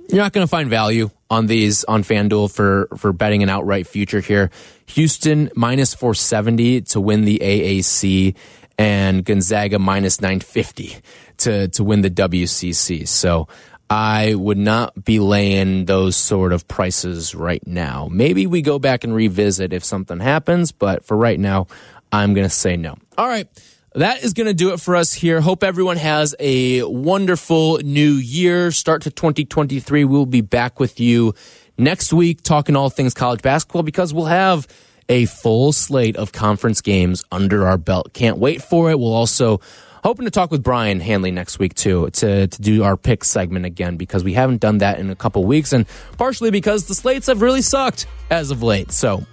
[0.09, 3.87] you're not going to find value on these on FanDuel for for betting an outright
[3.87, 4.51] future here.
[4.87, 8.37] Houston minus 470 to win the AAC
[8.79, 10.97] and Gonzaga minus 950
[11.39, 13.07] to to win the WCC.
[13.07, 13.49] So
[13.89, 18.09] I would not be laying those sort of prices right now.
[18.11, 21.67] Maybe we go back and revisit if something happens, but for right now,
[22.13, 22.97] I'm going to say no.
[23.19, 23.49] All right.
[23.95, 25.41] That is going to do it for us here.
[25.41, 28.71] Hope everyone has a wonderful new year.
[28.71, 30.05] Start to 2023.
[30.05, 31.35] We'll be back with you
[31.77, 34.69] next week talking all things college basketball because we'll have
[35.09, 38.13] a full slate of conference games under our belt.
[38.13, 38.99] Can't wait for it.
[39.01, 39.61] We'll also
[40.05, 43.67] hoping to talk with Brian Hanley next week too to to do our pick segment
[43.67, 45.85] again because we haven't done that in a couple weeks and
[46.17, 48.93] partially because the slates have really sucked as of late.
[48.93, 49.27] So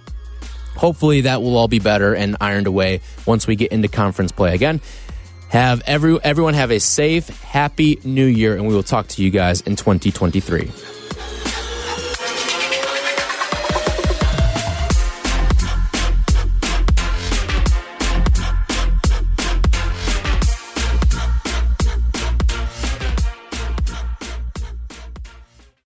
[0.78, 4.54] hopefully that will all be better and ironed away once we get into conference play
[4.54, 4.80] again.
[5.50, 9.30] Have every everyone have a safe, happy new year and we will talk to you
[9.30, 10.70] guys in 2023.